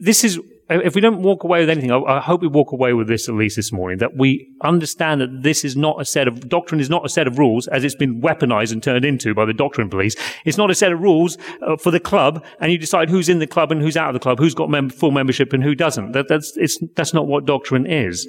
this 0.00 0.24
is 0.24 0.38
if 0.70 0.94
we 0.94 1.00
don't 1.00 1.22
walk 1.22 1.44
away 1.44 1.60
with 1.60 1.70
anything, 1.70 1.90
I, 1.90 1.98
I, 1.98 2.20
hope 2.20 2.42
we 2.42 2.48
walk 2.48 2.72
away 2.72 2.92
with 2.92 3.08
this 3.08 3.28
at 3.28 3.34
least 3.34 3.56
this 3.56 3.72
morning, 3.72 3.98
that 3.98 4.16
we 4.16 4.50
understand 4.62 5.20
that 5.20 5.42
this 5.42 5.64
is 5.64 5.76
not 5.76 6.00
a 6.00 6.04
set 6.04 6.28
of, 6.28 6.48
doctrine 6.48 6.80
is 6.80 6.90
not 6.90 7.06
a 7.06 7.08
set 7.08 7.26
of 7.26 7.38
rules 7.38 7.66
as 7.68 7.84
it's 7.84 7.94
been 7.94 8.20
weaponized 8.20 8.72
and 8.72 8.82
turned 8.82 9.04
into 9.04 9.34
by 9.34 9.44
the 9.44 9.54
doctrine 9.54 9.88
police. 9.88 10.14
It's 10.44 10.58
not 10.58 10.70
a 10.70 10.74
set 10.74 10.92
of 10.92 11.00
rules 11.00 11.38
uh, 11.62 11.76
for 11.76 11.90
the 11.90 12.00
club 12.00 12.44
and 12.60 12.70
you 12.70 12.78
decide 12.78 13.08
who's 13.08 13.28
in 13.28 13.38
the 13.38 13.46
club 13.46 13.72
and 13.72 13.80
who's 13.80 13.96
out 13.96 14.08
of 14.08 14.14
the 14.14 14.20
club, 14.20 14.38
who's 14.38 14.54
got 14.54 14.68
mem- 14.68 14.90
full 14.90 15.10
membership 15.10 15.52
and 15.52 15.62
who 15.62 15.74
doesn't. 15.74 16.12
That, 16.12 16.28
that's, 16.28 16.52
it's, 16.56 16.78
that's 16.94 17.14
not 17.14 17.26
what 17.26 17.46
doctrine 17.46 17.86
is. 17.86 18.28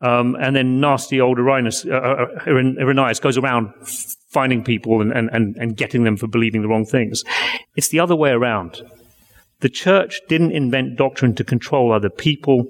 Um, 0.00 0.36
and 0.40 0.54
then 0.54 0.80
nasty 0.80 1.20
old 1.20 1.38
Irenaeus, 1.38 1.86
uh, 1.86 1.90
uh, 1.90 2.26
uh 2.46 2.50
Irenaeus 2.50 3.20
goes 3.20 3.36
around 3.36 3.72
finding 4.30 4.62
people 4.62 5.00
and, 5.00 5.12
and, 5.12 5.56
and 5.56 5.76
getting 5.76 6.04
them 6.04 6.16
for 6.16 6.28
believing 6.28 6.62
the 6.62 6.68
wrong 6.68 6.86
things. 6.86 7.24
It's 7.74 7.88
the 7.88 7.98
other 7.98 8.14
way 8.14 8.30
around. 8.30 8.80
The 9.60 9.68
church 9.68 10.20
didn't 10.28 10.52
invent 10.52 10.96
doctrine 10.96 11.34
to 11.36 11.44
control 11.44 11.92
other 11.92 12.10
people. 12.10 12.64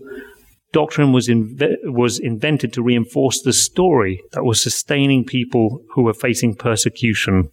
Doctrine 0.73 1.13
was, 1.13 1.29
inve- 1.29 1.77
was 1.85 2.19
invented 2.19 2.73
to 2.75 2.83
reinforce 2.83 3.43
the 3.43 3.53
story 3.53 4.21
that 4.33 4.45
was 4.45 4.63
sustaining 4.63 5.25
people 5.25 5.83
who 5.95 6.03
were 6.03 6.15
facing 6.15 6.55
persecution 6.55 7.49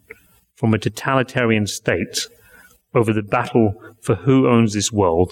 from 0.55 0.73
a 0.73 0.79
totalitarian 0.79 1.67
state 1.67 2.27
over 2.95 3.13
the 3.13 3.21
battle 3.21 3.73
for 4.01 4.15
who 4.15 4.47
owns 4.47 4.73
this 4.73 4.91
world 4.91 5.31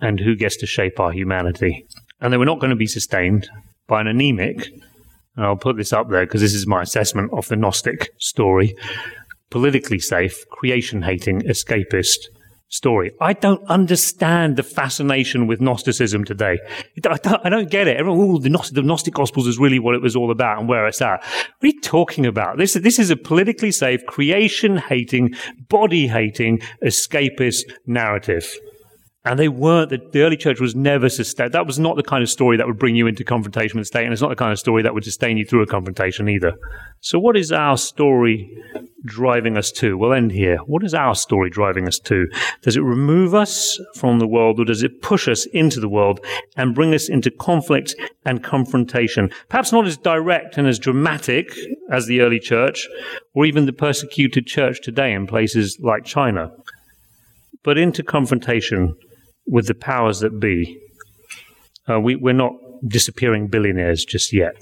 and 0.00 0.20
who 0.20 0.34
gets 0.34 0.56
to 0.56 0.66
shape 0.66 0.98
our 0.98 1.12
humanity. 1.12 1.86
And 2.20 2.32
they 2.32 2.38
were 2.38 2.44
not 2.46 2.58
going 2.58 2.70
to 2.70 2.76
be 2.76 2.86
sustained 2.86 3.48
by 3.86 4.00
an 4.00 4.06
anemic, 4.06 4.68
and 5.36 5.44
I'll 5.44 5.56
put 5.56 5.76
this 5.76 5.92
up 5.92 6.08
there 6.08 6.24
because 6.24 6.40
this 6.40 6.54
is 6.54 6.66
my 6.66 6.82
assessment 6.82 7.30
of 7.32 7.48
the 7.48 7.56
Gnostic 7.56 8.10
story, 8.18 8.74
politically 9.50 9.98
safe, 9.98 10.48
creation 10.48 11.02
hating, 11.02 11.42
escapist, 11.42 12.28
story. 12.74 13.12
I 13.20 13.34
don't 13.34 13.64
understand 13.68 14.56
the 14.56 14.64
fascination 14.64 15.46
with 15.46 15.60
Gnosticism 15.60 16.24
today. 16.24 16.58
I 17.08 17.16
don't, 17.16 17.46
I 17.46 17.48
don't 17.48 17.70
get 17.70 17.86
it. 17.86 17.96
Everyone, 17.96 18.40
the, 18.42 18.50
Gnostic, 18.50 18.74
the 18.74 18.82
Gnostic 18.82 19.14
Gospels 19.14 19.46
is 19.46 19.58
really 19.58 19.78
what 19.78 19.94
it 19.94 20.02
was 20.02 20.16
all 20.16 20.32
about 20.32 20.58
and 20.58 20.68
where 20.68 20.86
it's 20.88 21.00
at. 21.00 21.22
What 21.22 21.62
are 21.62 21.66
you 21.68 21.80
talking 21.80 22.26
about? 22.26 22.58
This, 22.58 22.74
this 22.74 22.98
is 22.98 23.10
a 23.10 23.16
politically 23.16 23.70
safe, 23.70 24.04
creation 24.06 24.76
hating, 24.76 25.34
body 25.68 26.08
hating, 26.08 26.58
escapist 26.84 27.62
narrative. 27.86 28.52
And 29.26 29.38
they 29.38 29.48
weren't, 29.48 29.88
the, 29.88 29.96
the, 30.12 30.20
early 30.20 30.36
church 30.36 30.60
was 30.60 30.74
never 30.74 31.08
sustained. 31.08 31.52
That 31.52 31.66
was 31.66 31.78
not 31.78 31.96
the 31.96 32.02
kind 32.02 32.22
of 32.22 32.28
story 32.28 32.58
that 32.58 32.66
would 32.66 32.78
bring 32.78 32.94
you 32.94 33.06
into 33.06 33.24
confrontation 33.24 33.78
with 33.78 33.84
the 33.84 33.86
state, 33.86 34.04
and 34.04 34.12
it's 34.12 34.20
not 34.20 34.28
the 34.28 34.36
kind 34.36 34.52
of 34.52 34.58
story 34.58 34.82
that 34.82 34.92
would 34.92 35.04
sustain 35.04 35.38
you 35.38 35.46
through 35.46 35.62
a 35.62 35.66
confrontation 35.66 36.28
either. 36.28 36.52
So 37.00 37.18
what 37.18 37.34
is 37.34 37.50
our 37.50 37.78
story 37.78 38.54
driving 39.06 39.56
us 39.56 39.72
to? 39.72 39.96
We'll 39.96 40.12
end 40.12 40.32
here. 40.32 40.58
What 40.58 40.84
is 40.84 40.92
our 40.92 41.14
story 41.14 41.48
driving 41.48 41.88
us 41.88 41.98
to? 42.00 42.26
Does 42.60 42.76
it 42.76 42.82
remove 42.82 43.34
us 43.34 43.80
from 43.94 44.18
the 44.18 44.26
world, 44.26 44.60
or 44.60 44.66
does 44.66 44.82
it 44.82 45.00
push 45.00 45.26
us 45.26 45.46
into 45.46 45.80
the 45.80 45.88
world 45.88 46.20
and 46.54 46.74
bring 46.74 46.92
us 46.92 47.08
into 47.08 47.30
conflict 47.30 47.94
and 48.26 48.44
confrontation? 48.44 49.30
Perhaps 49.48 49.72
not 49.72 49.86
as 49.86 49.96
direct 49.96 50.58
and 50.58 50.68
as 50.68 50.78
dramatic 50.78 51.50
as 51.90 52.04
the 52.06 52.20
early 52.20 52.40
church, 52.40 52.86
or 53.32 53.46
even 53.46 53.64
the 53.64 53.72
persecuted 53.72 54.46
church 54.46 54.82
today 54.82 55.14
in 55.14 55.26
places 55.26 55.78
like 55.80 56.04
China, 56.04 56.52
but 57.62 57.78
into 57.78 58.02
confrontation 58.02 58.94
with 59.46 59.66
the 59.66 59.74
powers 59.74 60.20
that 60.20 60.40
be. 60.40 60.80
Uh, 61.88 62.00
we, 62.00 62.16
we're 62.16 62.32
not 62.32 62.54
disappearing 62.86 63.48
billionaires 63.48 64.04
just 64.04 64.32
yet. 64.32 64.54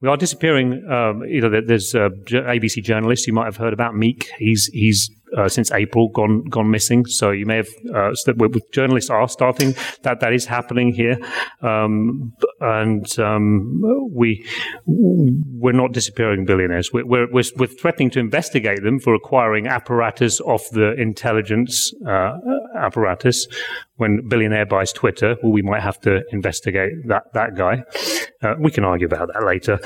We 0.00 0.08
are 0.08 0.16
disappearing. 0.16 0.84
Um, 0.90 1.24
you 1.24 1.40
know, 1.42 1.60
there's 1.60 1.94
a 1.94 2.10
ABC 2.30 2.82
journalist 2.82 3.26
you 3.26 3.32
might 3.32 3.44
have 3.44 3.58
heard 3.58 3.72
about 3.72 3.94
Meek. 3.94 4.30
He's 4.38 4.66
he's 4.72 5.10
uh, 5.36 5.48
since 5.48 5.70
April 5.72 6.08
gone 6.08 6.44
gone 6.44 6.70
missing. 6.70 7.06
So 7.06 7.30
you 7.30 7.46
may 7.46 7.56
have 7.56 7.68
uh, 7.94 8.12
with 8.36 8.70
journalists 8.72 9.10
are 9.10 9.28
starting 9.28 9.74
that 10.02 10.20
that 10.20 10.32
is 10.32 10.46
happening 10.46 10.92
here, 10.92 11.18
um, 11.62 12.32
and 12.60 13.18
um, 13.18 13.80
we 14.12 14.46
we're 14.86 15.72
not 15.72 15.92
disappearing 15.92 16.44
billionaires. 16.44 16.90
We're, 16.92 17.06
we're, 17.06 17.28
we're 17.56 17.66
threatening 17.66 18.10
to 18.10 18.20
investigate 18.20 18.82
them 18.82 18.98
for 18.98 19.14
acquiring 19.14 19.66
apparatus 19.66 20.40
of 20.40 20.62
the 20.72 20.92
intelligence 20.94 21.92
uh, 22.06 22.38
apparatus. 22.76 23.46
When 23.96 24.26
billionaire 24.28 24.66
buys 24.66 24.92
Twitter, 24.92 25.36
well, 25.42 25.52
we 25.52 25.62
might 25.62 25.82
have 25.82 26.00
to 26.00 26.22
investigate 26.32 26.92
that 27.06 27.24
that 27.34 27.54
guy. 27.54 27.84
Uh, 28.42 28.54
we 28.58 28.70
can 28.70 28.84
argue 28.84 29.06
about 29.06 29.28
that 29.32 29.44
later. 29.44 29.78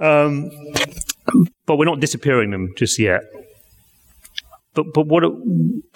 um, 0.00 0.50
but 1.66 1.76
we're 1.76 1.84
not 1.84 2.00
disappearing 2.00 2.50
them 2.50 2.72
just 2.76 2.98
yet. 2.98 3.22
But 4.78 4.94
but 4.94 5.08
what 5.08 5.24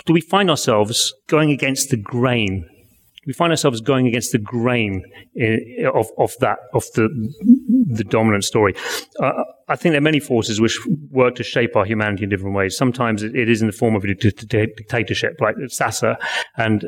do 0.06 0.12
we 0.12 0.20
find 0.20 0.50
ourselves 0.50 1.14
going 1.28 1.52
against 1.52 1.90
the 1.90 1.96
grain? 1.96 2.68
We 3.28 3.32
find 3.32 3.52
ourselves 3.52 3.80
going 3.80 4.08
against 4.08 4.32
the 4.32 4.38
grain 4.38 5.04
in, 5.36 5.86
of 5.94 6.08
of 6.18 6.32
that 6.40 6.58
of 6.74 6.82
the 6.96 7.08
the 7.86 8.02
dominant 8.02 8.42
story. 8.42 8.74
Uh, 9.20 9.44
I 9.68 9.76
think 9.76 9.92
there 9.92 9.98
are 9.98 10.10
many 10.10 10.18
forces 10.18 10.60
which 10.60 10.76
work 11.10 11.36
to 11.36 11.44
shape 11.44 11.76
our 11.76 11.84
humanity 11.84 12.24
in 12.24 12.30
different 12.30 12.56
ways. 12.56 12.76
Sometimes 12.76 13.22
it, 13.22 13.36
it 13.36 13.48
is 13.48 13.60
in 13.60 13.68
the 13.68 13.72
form 13.72 13.94
of 13.94 14.02
a 14.02 14.14
dictatorship, 14.14 15.36
like 15.40 15.54
Sassa, 15.68 16.16
and 16.56 16.84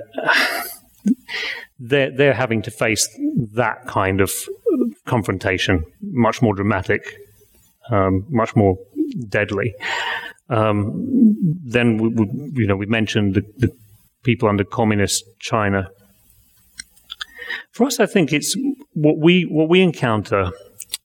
they're 1.79 2.11
they're 2.11 2.35
having 2.35 2.61
to 2.63 2.73
face 2.73 3.09
that 3.53 3.87
kind 3.87 4.21
of 4.21 4.33
confrontation, 5.07 5.85
much 6.01 6.43
more 6.43 6.55
dramatic, 6.55 7.21
um, 7.93 8.27
much 8.31 8.57
more 8.57 8.77
deadly. 9.29 9.75
Um, 10.49 11.37
then 11.65 11.97
we, 11.97 12.09
we, 12.09 12.27
you 12.55 12.67
know 12.67 12.77
we 12.77 12.87
mentioned 12.87 13.35
the, 13.35 13.43
the 13.57 13.73
people 14.23 14.49
under 14.49 14.65
communist 14.65 15.25
China. 15.39 15.89
For 17.73 17.87
us, 17.87 18.01
I 18.01 18.07
think 18.07 18.33
it's 18.33 18.57
what 18.93 19.19
we 19.19 19.43
what 19.43 19.69
we 19.69 19.81
encounter 19.81 20.51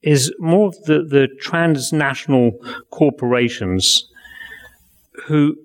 is 0.01 0.33
more 0.39 0.67
of 0.67 0.75
the, 0.83 1.03
the 1.03 1.27
transnational 1.41 2.51
corporations 2.91 4.05
who 5.25 5.55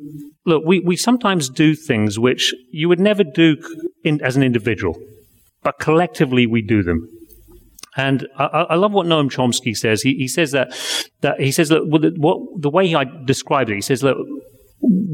look 0.44 0.64
we, 0.64 0.80
we 0.80 0.96
sometimes 0.96 1.48
do 1.48 1.74
things 1.74 2.18
which 2.18 2.54
you 2.70 2.88
would 2.88 3.00
never 3.00 3.24
do 3.24 3.56
in, 4.02 4.20
as 4.22 4.36
an 4.36 4.42
individual, 4.42 4.98
but 5.62 5.78
collectively 5.78 6.46
we 6.46 6.62
do 6.62 6.82
them. 6.82 7.08
And 7.96 8.26
I, 8.36 8.44
I, 8.44 8.74
love 8.74 8.92
what 8.92 9.06
Noam 9.06 9.30
Chomsky 9.30 9.76
says. 9.76 10.02
He, 10.02 10.14
he 10.14 10.26
says 10.26 10.50
that, 10.50 10.72
that 11.20 11.40
he 11.40 11.52
says 11.52 11.68
that 11.68 11.88
the, 11.88 12.12
what, 12.16 12.60
the 12.60 12.70
way 12.70 12.92
I 12.94 13.04
described 13.24 13.70
it, 13.70 13.76
he 13.76 13.80
says 13.80 14.00
that 14.00 14.16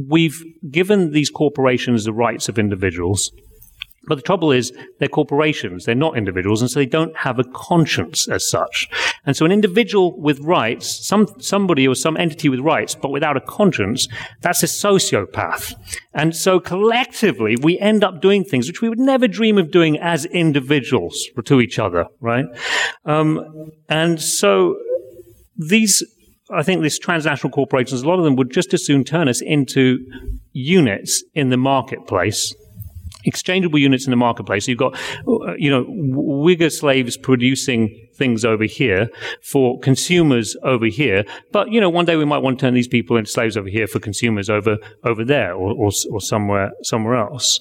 we've 0.09 0.43
given 0.71 1.13
these 1.13 1.31
corporations 1.31 2.05
the 2.05 2.13
rights 2.13 2.49
of 2.49 2.59
individuals, 2.59 3.31
but 4.11 4.17
the 4.17 4.23
trouble 4.23 4.51
is, 4.51 4.73
they're 4.99 5.07
corporations, 5.07 5.85
they're 5.85 5.95
not 5.95 6.19
individuals, 6.19 6.61
and 6.61 6.69
so 6.69 6.81
they 6.81 6.85
don't 6.85 7.17
have 7.17 7.39
a 7.39 7.45
conscience 7.45 8.27
as 8.27 8.51
such. 8.51 8.89
And 9.25 9.37
so 9.37 9.45
an 9.47 9.53
individual 9.53 10.21
with 10.21 10.41
rights, 10.41 11.07
some, 11.07 11.29
somebody 11.39 11.87
or 11.87 11.95
some 11.95 12.17
entity 12.17 12.49
with 12.49 12.59
rights, 12.59 12.97
but 12.97 13.13
without 13.13 13.37
a 13.37 13.41
conscience, 13.41 14.09
that's 14.41 14.65
a 14.65 14.67
sociopath. 14.67 15.75
And 16.13 16.35
so 16.35 16.59
collectively, 16.59 17.55
we 17.63 17.79
end 17.79 18.03
up 18.03 18.21
doing 18.21 18.43
things 18.43 18.67
which 18.67 18.83
we 18.83 18.89
would 18.89 18.99
never 18.99 19.29
dream 19.29 19.59
of 19.59 19.71
doing 19.71 19.97
as 19.97 20.25
individuals 20.25 21.29
to 21.45 21.61
each 21.61 21.79
other, 21.79 22.07
right? 22.21 22.47
Um, 23.05 23.71
and 23.89 24.21
so 24.21 24.77
these 25.57 26.03
I 26.53 26.65
think 26.65 26.83
these 26.83 26.99
transnational 26.99 27.53
corporations, 27.53 28.03
a 28.03 28.09
lot 28.09 28.19
of 28.19 28.25
them 28.25 28.35
would 28.35 28.51
just 28.51 28.75
as 28.75 28.85
soon 28.85 29.05
turn 29.05 29.29
us 29.29 29.41
into 29.41 30.05
units 30.53 31.23
in 31.33 31.51
the 31.51 31.57
marketplace 31.57 32.53
exchangeable 33.25 33.79
units 33.79 34.07
in 34.07 34.11
the 34.11 34.17
marketplace. 34.17 34.69
You've 34.69 34.79
got, 34.79 34.95
uh, 35.27 35.55
you 35.57 35.71
know, 35.71 35.85
Uyghur 35.85 36.73
slaves 36.73 37.17
producing 37.17 38.09
things 38.15 38.45
over 38.45 38.65
here 38.65 39.09
for 39.43 39.79
consumers 39.81 40.57
over 40.63 40.87
here. 40.87 41.25
But, 41.53 41.71
you 41.71 41.81
know, 41.81 41.91
one 41.91 42.05
day 42.05 42.17
we 42.17 42.25
might 42.25 42.39
want 42.39 42.59
to 42.59 42.67
turn 42.67 42.75
these 42.75 42.89
people 42.89 43.17
into 43.17 43.31
slaves 43.31 43.57
over 43.57 43.69
here 43.69 43.87
for 43.87 43.99
consumers 43.99 44.51
over, 44.51 44.79
over 45.05 45.25
there 45.25 45.55
or, 45.55 45.73
or, 45.73 45.91
or 46.11 46.21
somewhere, 46.21 46.73
somewhere 46.83 47.17
else. 47.17 47.59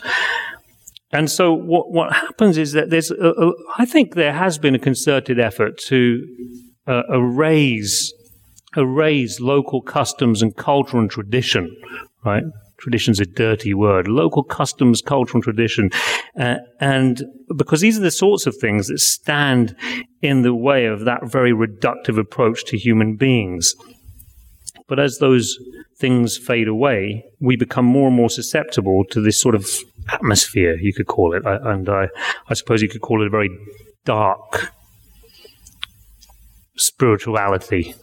And 1.12 1.30
so 1.30 1.54
what, 1.54 1.92
what 1.92 2.14
happens 2.14 2.58
is 2.58 2.74
that 2.74 2.90
there's, 2.90 3.10
a, 3.10 3.16
a, 3.16 3.54
I 3.78 3.86
think 3.86 4.14
there 4.16 4.34
has 4.34 4.58
been 4.58 4.76
a 4.76 4.80
concerted 4.80 5.40
effort 5.40 5.78
to 5.88 6.24
uh, 6.88 7.04
erase, 7.10 8.14
erase 8.78 9.40
local 9.40 9.82
customs 9.82 10.42
and 10.42 10.56
culture 10.56 10.98
and 10.98 11.10
tradition, 11.10 11.76
right? 12.24 12.44
Tradition's 12.80 13.20
a 13.20 13.26
dirty 13.26 13.74
word, 13.74 14.08
local 14.08 14.44
customs, 14.44 15.02
culture 15.02 15.34
and 15.36 15.44
tradition. 15.44 15.90
Uh, 16.40 16.56
and 16.80 17.24
because 17.56 17.82
these 17.82 17.98
are 17.98 18.02
the 18.02 18.12
sorts 18.12 18.46
of 18.46 18.56
things 18.56 18.88
that 18.88 19.00
stand 19.00 19.76
in 20.22 20.42
the 20.42 20.54
way 20.54 20.86
of 20.86 21.06
that 21.06 21.30
very 21.30 21.52
reductive 21.52 22.18
approach 22.18 22.66
to 22.66 22.78
human 22.78 23.16
beings. 23.16 23.76
But 24.88 25.00
as 25.00 25.20
those 25.20 25.58
things 26.00 26.38
fade 26.38 26.68
away, 26.68 27.24
we 27.40 27.56
become 27.56 27.86
more 27.86 28.08
and 28.08 28.16
more 28.16 28.30
susceptible 28.30 29.04
to 29.12 29.22
this 29.22 29.40
sort 29.40 29.54
of 29.54 29.68
atmosphere, 30.12 30.78
you 30.80 30.94
could 30.94 31.08
call 31.08 31.36
it. 31.36 31.44
And 31.46 31.88
I, 31.90 32.08
I 32.48 32.54
suppose 32.54 32.82
you 32.82 32.90
could 32.90 33.02
call 33.02 33.22
it 33.22 33.28
a 33.28 33.30
very 33.30 33.50
dark 34.06 34.72
spirituality, 36.76 37.94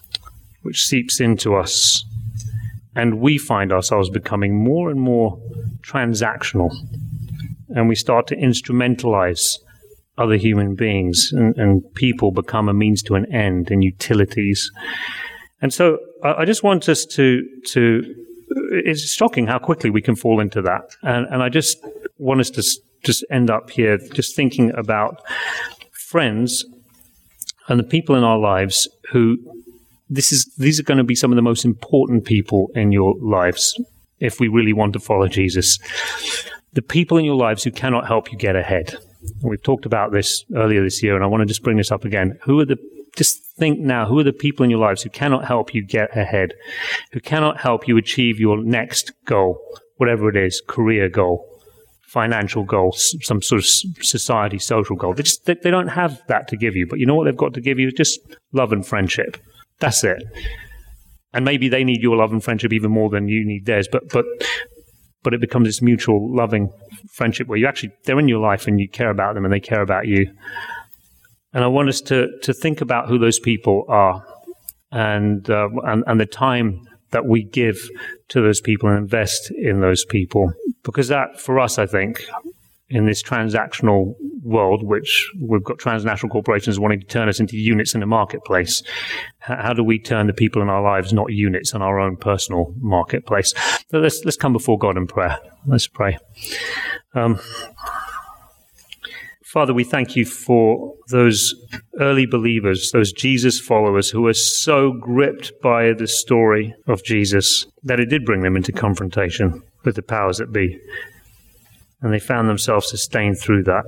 which 0.63 0.83
seeps 0.83 1.21
into 1.21 1.55
us 1.55 2.05
and 2.97 3.21
we 3.21 3.39
find 3.39 3.73
ourselves 3.73 4.09
becoming 4.11 4.65
more 4.65 4.91
and 4.91 5.01
more 5.01 5.39
transactional. 5.83 6.75
And 7.69 7.89
we 7.89 7.95
start 7.95 8.27
to 8.29 8.37
instrumentalize 8.37 9.59
other 10.19 10.37
human 10.37 10.75
beings, 10.75 11.31
and, 11.33 11.57
and 11.59 11.95
people 11.95 12.33
become 12.33 12.71
a 12.71 12.75
means 12.75 13.03
to 13.03 13.15
an 13.15 13.31
end 13.33 13.71
and 13.71 13.85
utilities. 13.85 14.71
And 15.61 15.73
so 15.73 15.99
I, 16.25 16.43
I 16.43 16.45
just 16.47 16.63
want 16.63 16.89
us 16.89 17.05
to, 17.05 17.43
to, 17.73 18.03
it's 18.71 19.13
shocking 19.13 19.47
how 19.47 19.59
quickly 19.59 19.91
we 19.91 20.01
can 20.01 20.17
fall 20.17 20.41
into 20.41 20.63
that. 20.63 20.97
And, 21.03 21.27
and 21.27 21.43
I 21.43 21.51
just 21.51 21.77
want 22.17 22.41
us 22.41 22.51
to 22.51 22.63
just 23.05 23.25
end 23.31 23.51
up 23.51 23.69
here 23.69 23.99
just 23.99 24.35
thinking 24.35 24.73
about 24.75 25.23
friends 25.93 26.65
and 27.69 27.79
the 27.79 27.85
people 27.85 28.17
in 28.17 28.25
our 28.25 28.39
lives 28.39 28.89
who 29.13 29.37
this 30.09 30.33
is 30.33 30.45
these 30.57 30.79
are 30.79 30.85
going 30.85 30.99
to 30.99 31.05
be 31.05 31.15
some 31.15 31.33
of 31.33 31.37
the 31.37 31.43
most 31.43 31.65
important 31.65 32.25
people 32.25 32.71
in 32.75 32.93
your 32.93 33.15
lives 33.21 33.79
if 34.21 34.41
we 34.41 34.49
really 34.49 34.73
want 34.73 34.93
to 34.95 35.01
follow 35.01 35.29
Jesus. 35.29 35.79
The 36.73 36.83
people 36.83 37.19
in 37.19 37.25
your 37.25 37.37
lives 37.37 37.65
who 37.65 37.71
cannot 37.71 38.07
help 38.07 38.33
you 38.33 38.39
get 38.39 38.57
ahead. 38.57 38.97
We've 39.43 39.63
talked 39.63 39.87
about 39.87 40.13
this 40.13 40.45
earlier 40.55 40.83
this 40.83 41.03
year, 41.03 41.17
and 41.17 41.25
I 41.25 41.27
want 41.27 41.41
to 41.41 41.47
just 41.47 41.63
bring 41.63 41.77
this 41.77 41.91
up 41.91 42.05
again. 42.05 42.39
Who 42.45 42.61
are 42.61 42.65
the 42.65 42.79
just 43.17 43.43
think 43.57 43.81
now, 43.81 44.07
who 44.07 44.19
are 44.19 44.25
the 44.25 44.33
people 44.33 44.63
in 44.63 44.71
your 44.71 44.79
lives 44.79 45.03
who 45.03 45.11
cannot 45.11 45.47
help 45.47 45.75
you 45.75 45.83
get 45.83 46.17
ahead, 46.17 46.53
who 47.13 47.21
cannot 47.21 47.59
help 47.59 47.89
you 47.89 47.97
achieve 47.97 48.39
your 48.39 48.63
next 48.63 49.13
goal, 49.25 49.59
whatever 49.97 50.29
it 50.29 50.37
is, 50.37 50.63
career 50.67 51.09
goal, 51.09 51.49
financial 52.03 52.63
goal, 52.63 52.93
some 52.93 53.41
sort 53.41 53.61
of 53.61 53.67
society, 54.05 54.59
social 54.59 54.97
goal. 54.97 55.15
They 55.15 55.23
just, 55.23 55.47
they, 55.47 55.55
they 55.55 55.71
don't 55.71 55.89
have 55.89 56.23
that 56.29 56.47
to 56.49 56.57
give 56.57 56.77
you, 56.77 56.87
but 56.87 56.99
you 56.99 57.07
know 57.07 57.15
what 57.15 57.25
they've 57.25 57.37
got 57.37 57.55
to 57.55 57.61
give 57.61 57.79
you? 57.79 57.91
Just 57.91 58.21
love 58.53 58.73
and 58.73 58.87
friendship. 58.87 59.39
That's 59.81 60.05
it. 60.05 60.23
And 61.33 61.45
maybe 61.45 61.69
they 61.69 61.85
need 61.85 62.03
your 62.03 62.17
love 62.17 62.33
and 62.33 62.43
friendship 62.43 62.73
even 62.73 62.91
more 62.91 63.11
than 63.11 63.29
you 63.29 63.45
need 63.45 63.67
theirs. 63.67 63.89
But 63.91 64.09
but 64.11 64.25
but 65.23 65.35
it 65.35 65.41
becomes 65.41 65.69
this 65.69 65.83
mutual 65.83 66.35
loving 66.35 66.71
friendship 67.13 67.49
where 67.49 67.59
you 67.59 67.67
actually 67.67 67.93
they're 68.05 68.19
in 68.19 68.29
your 68.29 68.41
life 68.41 68.67
and 68.67 68.79
you 68.81 68.89
care 68.89 69.11
about 69.11 69.35
them 69.35 69.45
and 69.45 69.53
they 69.53 69.61
care 69.61 69.83
about 69.83 70.07
you. 70.07 70.31
And 71.53 71.65
I 71.65 71.67
want 71.67 71.89
us 71.89 72.01
to 72.03 72.29
to 72.43 72.53
think 72.53 72.81
about 72.81 73.09
who 73.09 73.19
those 73.19 73.39
people 73.39 73.85
are 73.89 74.25
and 74.93 75.49
uh, 75.51 75.69
and 75.85 76.05
and 76.07 76.21
the 76.21 76.27
time 76.27 76.81
that 77.11 77.27
we 77.27 77.45
give 77.45 77.77
to 78.29 78.41
those 78.41 78.61
people 78.61 78.89
and 78.89 78.99
invest 78.99 79.51
in 79.51 79.81
those 79.81 80.05
people 80.05 80.53
because 80.83 81.09
that 81.09 81.41
for 81.41 81.61
us 81.61 81.79
I 81.79 81.87
think 81.87 82.25
in 82.89 83.07
this 83.07 83.23
transactional 83.23 84.15
world, 84.43 84.85
which 84.85 85.31
we've 85.41 85.65
got 85.65 85.79
transnational 85.79 86.31
corporations 86.31 86.79
wanting 86.79 87.01
to 87.01 87.07
turn 87.07 87.29
us 87.29 87.41
into 87.41 87.57
units 87.57 87.95
in 87.95 88.01
the 88.01 88.07
marketplace. 88.07 88.83
How 89.39 89.73
do 89.73 89.83
we 89.83 89.99
turn 89.99 90.29
the 90.29 90.33
people 90.33 90.63
in 90.63 90.69
our 90.69 90.83
lives 90.83 91.13
not 91.13 91.33
units 91.33 91.75
in 91.75 91.83
our 91.83 91.99
own 91.99 92.17
personal 92.17 92.75
marketplace? 92.79 93.55
So 93.91 93.99
let's 93.99 94.25
let's 94.25 94.37
come 94.37 94.53
before 94.53 94.79
God 94.79 94.97
in 94.97 95.07
prayer. 95.07 95.39
Let's 95.67 95.89
pray. 95.89 96.19
Um, 97.15 97.41
Father, 99.43 99.73
we 99.73 99.85
thank 99.85 100.17
you 100.17 100.27
for 100.27 100.95
those 101.09 101.55
early 101.99 102.27
believers, 102.27 102.91
those 102.93 103.13
Jesus 103.13 103.59
followers 103.59 104.11
who 104.11 104.23
were 104.23 104.35
so 104.35 104.93
gripped 104.93 105.53
by 105.63 105.93
the 105.93 106.07
story 106.07 106.75
of 106.87 107.03
Jesus 107.03 107.65
that 107.83 107.99
it 107.99 108.11
did 108.11 108.25
bring 108.25 108.43
them 108.43 108.55
into 108.55 108.71
confrontation 108.71 109.63
with 109.85 109.95
the 109.95 110.03
powers 110.03 110.39
that 110.39 110.53
be 110.53 110.79
and 112.03 112.13
they 112.13 112.19
found 112.19 112.49
themselves 112.49 112.89
sustained 112.89 113.39
through 113.41 113.63
that. 113.65 113.85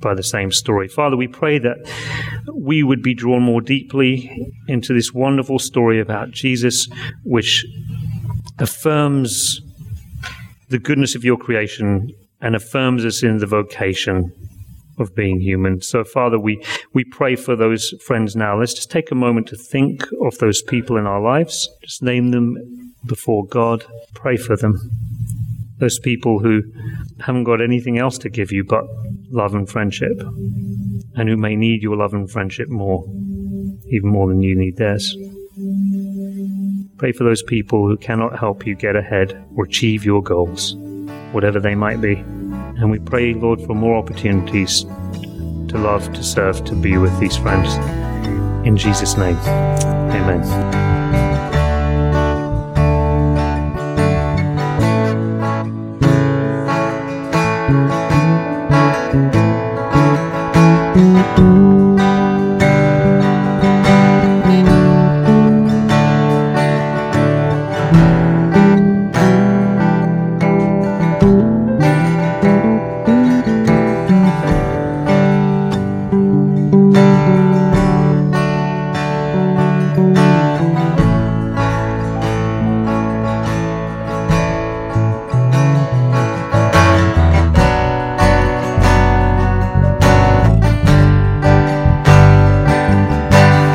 by 0.00 0.14
the 0.14 0.22
same 0.22 0.52
story. 0.52 0.86
Father, 0.88 1.16
we 1.16 1.26
pray 1.26 1.58
that 1.58 1.76
we 2.54 2.82
would 2.82 3.02
be 3.02 3.14
drawn 3.14 3.42
more 3.42 3.60
deeply 3.60 4.52
into 4.68 4.94
this 4.94 5.12
wonderful 5.12 5.58
story 5.58 6.00
about 6.00 6.30
Jesus, 6.30 6.88
which 7.24 7.66
affirms 8.58 9.60
the 10.68 10.78
goodness 10.78 11.14
of 11.14 11.24
your 11.24 11.36
creation 11.36 12.12
and 12.40 12.54
affirms 12.54 13.04
us 13.04 13.22
in 13.22 13.38
the 13.38 13.46
vocation 13.46 14.30
of 14.98 15.14
being 15.14 15.40
human. 15.40 15.80
So, 15.80 16.04
Father, 16.04 16.38
we, 16.38 16.62
we 16.92 17.04
pray 17.04 17.36
for 17.36 17.56
those 17.56 17.94
friends 18.04 18.36
now. 18.36 18.58
Let's 18.58 18.74
just 18.74 18.90
take 18.90 19.10
a 19.10 19.14
moment 19.14 19.48
to 19.48 19.56
think 19.56 20.04
of 20.22 20.38
those 20.38 20.62
people 20.62 20.96
in 20.96 21.06
our 21.06 21.20
lives. 21.20 21.68
Just 21.82 22.02
name 22.02 22.30
them 22.30 22.56
before 23.06 23.46
God. 23.46 23.84
Pray 24.14 24.36
for 24.36 24.56
them. 24.56 24.78
Those 25.78 25.98
people 25.98 26.40
who 26.40 26.62
haven't 27.20 27.44
got 27.44 27.60
anything 27.60 27.98
else 27.98 28.18
to 28.18 28.28
give 28.28 28.52
you 28.52 28.64
but 28.64 28.84
love 29.30 29.54
and 29.54 29.68
friendship, 29.68 30.18
and 31.14 31.28
who 31.28 31.36
may 31.36 31.56
need 31.56 31.82
your 31.82 31.96
love 31.96 32.14
and 32.14 32.30
friendship 32.30 32.68
more, 32.68 33.04
even 33.88 34.10
more 34.10 34.28
than 34.28 34.42
you 34.42 34.56
need 34.56 34.76
theirs. 34.76 35.16
Pray 36.98 37.12
for 37.12 37.24
those 37.24 37.42
people 37.42 37.86
who 37.86 37.96
cannot 37.96 38.38
help 38.38 38.66
you 38.66 38.74
get 38.74 38.96
ahead 38.96 39.40
or 39.54 39.64
achieve 39.64 40.04
your 40.04 40.22
goals, 40.22 40.74
whatever 41.32 41.60
they 41.60 41.74
might 41.74 42.00
be. 42.00 42.14
And 42.14 42.90
we 42.90 42.98
pray, 42.98 43.34
Lord, 43.34 43.60
for 43.62 43.74
more 43.74 43.96
opportunities 43.96 44.82
to 44.82 45.78
love, 45.78 46.12
to 46.12 46.22
serve, 46.22 46.64
to 46.64 46.74
be 46.74 46.96
with 46.96 47.18
these 47.20 47.36
friends. 47.36 47.74
In 48.66 48.76
Jesus' 48.76 49.16
name, 49.16 49.36
amen. 49.36 50.87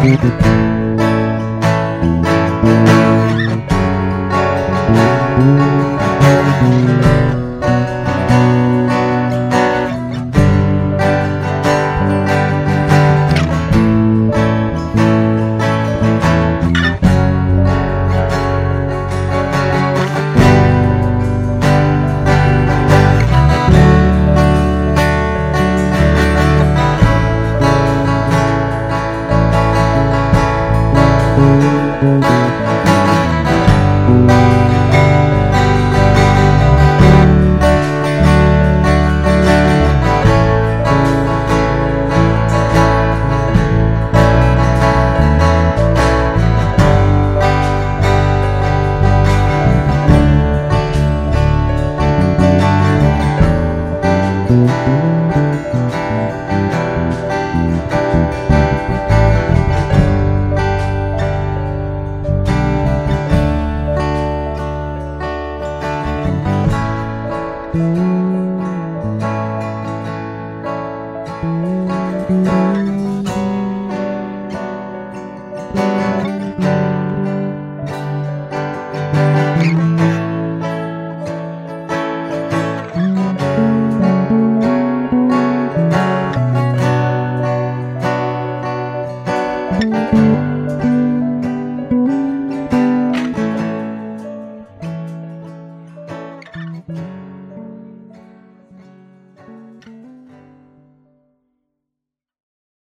Música 0.03 0.62